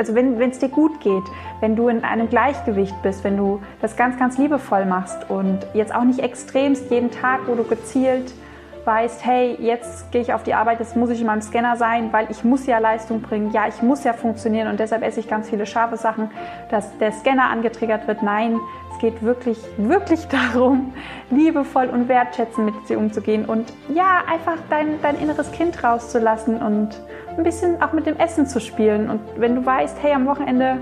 also 0.00 0.14
wenn 0.14 0.40
es 0.40 0.58
dir 0.58 0.70
gut 0.70 0.98
geht, 1.00 1.22
wenn 1.60 1.76
du 1.76 1.88
in 1.88 2.02
einem 2.04 2.30
Gleichgewicht 2.30 3.00
bist, 3.02 3.22
wenn 3.22 3.36
du 3.36 3.60
das 3.82 3.96
ganz, 3.96 4.18
ganz 4.18 4.38
liebevoll 4.38 4.86
machst 4.86 5.28
und 5.28 5.58
jetzt 5.74 5.94
auch 5.94 6.04
nicht 6.04 6.20
extremst 6.20 6.90
jeden 6.90 7.10
Tag, 7.10 7.40
wo 7.46 7.54
du 7.54 7.64
gezielt 7.64 8.32
weißt, 8.86 9.26
hey, 9.26 9.58
jetzt 9.60 10.10
gehe 10.10 10.22
ich 10.22 10.32
auf 10.32 10.42
die 10.42 10.54
Arbeit, 10.54 10.80
jetzt 10.80 10.96
muss 10.96 11.10
ich 11.10 11.20
in 11.20 11.26
meinem 11.26 11.42
Scanner 11.42 11.76
sein, 11.76 12.14
weil 12.14 12.30
ich 12.30 12.44
muss 12.44 12.64
ja 12.64 12.78
Leistung 12.78 13.20
bringen, 13.20 13.52
ja, 13.52 13.68
ich 13.68 13.82
muss 13.82 14.04
ja 14.04 14.14
funktionieren 14.14 14.68
und 14.68 14.80
deshalb 14.80 15.02
esse 15.02 15.20
ich 15.20 15.28
ganz 15.28 15.50
viele 15.50 15.66
scharfe 15.66 15.98
Sachen, 15.98 16.30
dass 16.70 16.96
der 16.96 17.12
Scanner 17.12 17.50
angetriggert 17.50 18.08
wird. 18.08 18.22
Nein, 18.22 18.58
geht 19.00 19.22
wirklich, 19.22 19.58
wirklich 19.76 20.26
darum, 20.28 20.92
liebevoll 21.30 21.86
und 21.86 22.08
wertschätzend 22.08 22.66
mit 22.66 22.88
dir 22.88 22.98
umzugehen 22.98 23.46
und 23.46 23.72
ja, 23.92 24.22
einfach 24.30 24.58
dein, 24.68 25.00
dein 25.02 25.18
inneres 25.18 25.50
Kind 25.52 25.82
rauszulassen 25.82 26.60
und 26.60 27.00
ein 27.36 27.44
bisschen 27.44 27.82
auch 27.82 27.92
mit 27.92 28.06
dem 28.06 28.16
Essen 28.16 28.46
zu 28.46 28.60
spielen. 28.60 29.08
Und 29.08 29.20
wenn 29.36 29.54
du 29.54 29.64
weißt, 29.64 29.98
hey, 30.02 30.12
am 30.12 30.26
Wochenende 30.26 30.78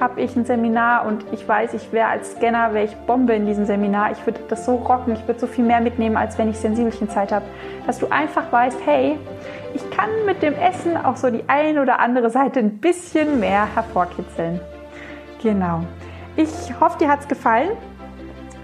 habe 0.00 0.20
ich 0.20 0.34
ein 0.34 0.44
Seminar 0.44 1.06
und 1.06 1.24
ich 1.32 1.46
weiß, 1.46 1.74
ich 1.74 1.92
wäre 1.92 2.08
als 2.08 2.32
Scanner, 2.32 2.74
wäre 2.74 2.84
ich 2.84 2.96
Bombe 3.06 3.34
in 3.34 3.46
diesem 3.46 3.64
Seminar. 3.64 4.10
Ich 4.10 4.26
würde 4.26 4.40
das 4.48 4.66
so 4.66 4.74
rocken, 4.74 5.12
ich 5.12 5.26
würde 5.28 5.38
so 5.38 5.46
viel 5.46 5.64
mehr 5.64 5.80
mitnehmen, 5.80 6.16
als 6.16 6.36
wenn 6.36 6.50
ich 6.50 6.58
sensibelchen 6.58 7.08
Zeit 7.08 7.30
habe. 7.30 7.44
Dass 7.86 7.98
du 7.98 8.08
einfach 8.10 8.50
weißt, 8.50 8.78
hey, 8.84 9.16
ich 9.72 9.88
kann 9.90 10.10
mit 10.26 10.42
dem 10.42 10.54
Essen 10.54 10.96
auch 10.96 11.16
so 11.16 11.30
die 11.30 11.44
eine 11.48 11.82
oder 11.82 12.00
andere 12.00 12.30
Seite 12.30 12.58
ein 12.58 12.78
bisschen 12.78 13.38
mehr 13.38 13.68
hervorkitzeln. 13.74 14.60
Genau. 15.42 15.82
Ich 16.36 16.48
hoffe, 16.80 16.98
dir 16.98 17.08
hat 17.08 17.20
es 17.20 17.28
gefallen. 17.28 17.70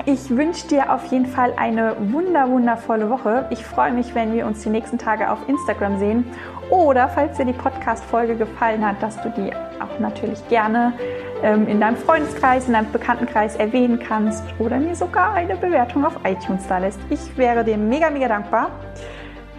Ich 0.06 0.30
wünsche 0.30 0.66
dir 0.66 0.92
auf 0.92 1.04
jeden 1.06 1.26
Fall 1.26 1.52
eine 1.56 1.94
wunder, 2.12 2.48
wundervolle 2.48 3.10
Woche. 3.10 3.46
Ich 3.50 3.64
freue 3.64 3.92
mich, 3.92 4.14
wenn 4.14 4.32
wir 4.32 4.46
uns 4.46 4.62
die 4.62 4.70
nächsten 4.70 4.98
Tage 4.98 5.30
auf 5.30 5.38
Instagram 5.46 5.98
sehen. 5.98 6.24
Oder 6.70 7.08
falls 7.08 7.36
dir 7.36 7.44
die 7.44 7.52
Podcast-Folge 7.52 8.36
gefallen 8.36 8.86
hat, 8.86 9.02
dass 9.02 9.20
du 9.22 9.28
die 9.30 9.52
auch 9.54 9.98
natürlich 9.98 10.46
gerne 10.48 10.94
ähm, 11.42 11.68
in 11.68 11.80
deinem 11.80 11.96
Freundeskreis, 11.96 12.66
in 12.66 12.72
deinem 12.72 12.90
Bekanntenkreis 12.92 13.56
erwähnen 13.56 13.98
kannst 13.98 14.44
oder 14.58 14.78
mir 14.78 14.94
sogar 14.94 15.34
eine 15.34 15.56
Bewertung 15.56 16.04
auf 16.04 16.16
iTunes 16.24 16.66
da 16.66 16.78
lässt. 16.78 17.00
Ich 17.10 17.36
wäre 17.36 17.62
dir 17.62 17.76
mega, 17.76 18.08
mega 18.10 18.28
dankbar. 18.28 18.70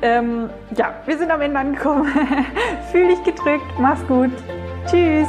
Ähm, 0.02 0.50
ja, 0.76 0.96
wir 1.06 1.18
sind 1.18 1.30
am 1.30 1.42
Ende 1.42 1.60
angekommen. 1.60 2.08
Fühl 2.92 3.10
dich 3.10 3.24
gedrückt. 3.24 3.78
Mach's 3.78 4.06
gut. 4.08 4.32
Tschüss. 4.88 5.28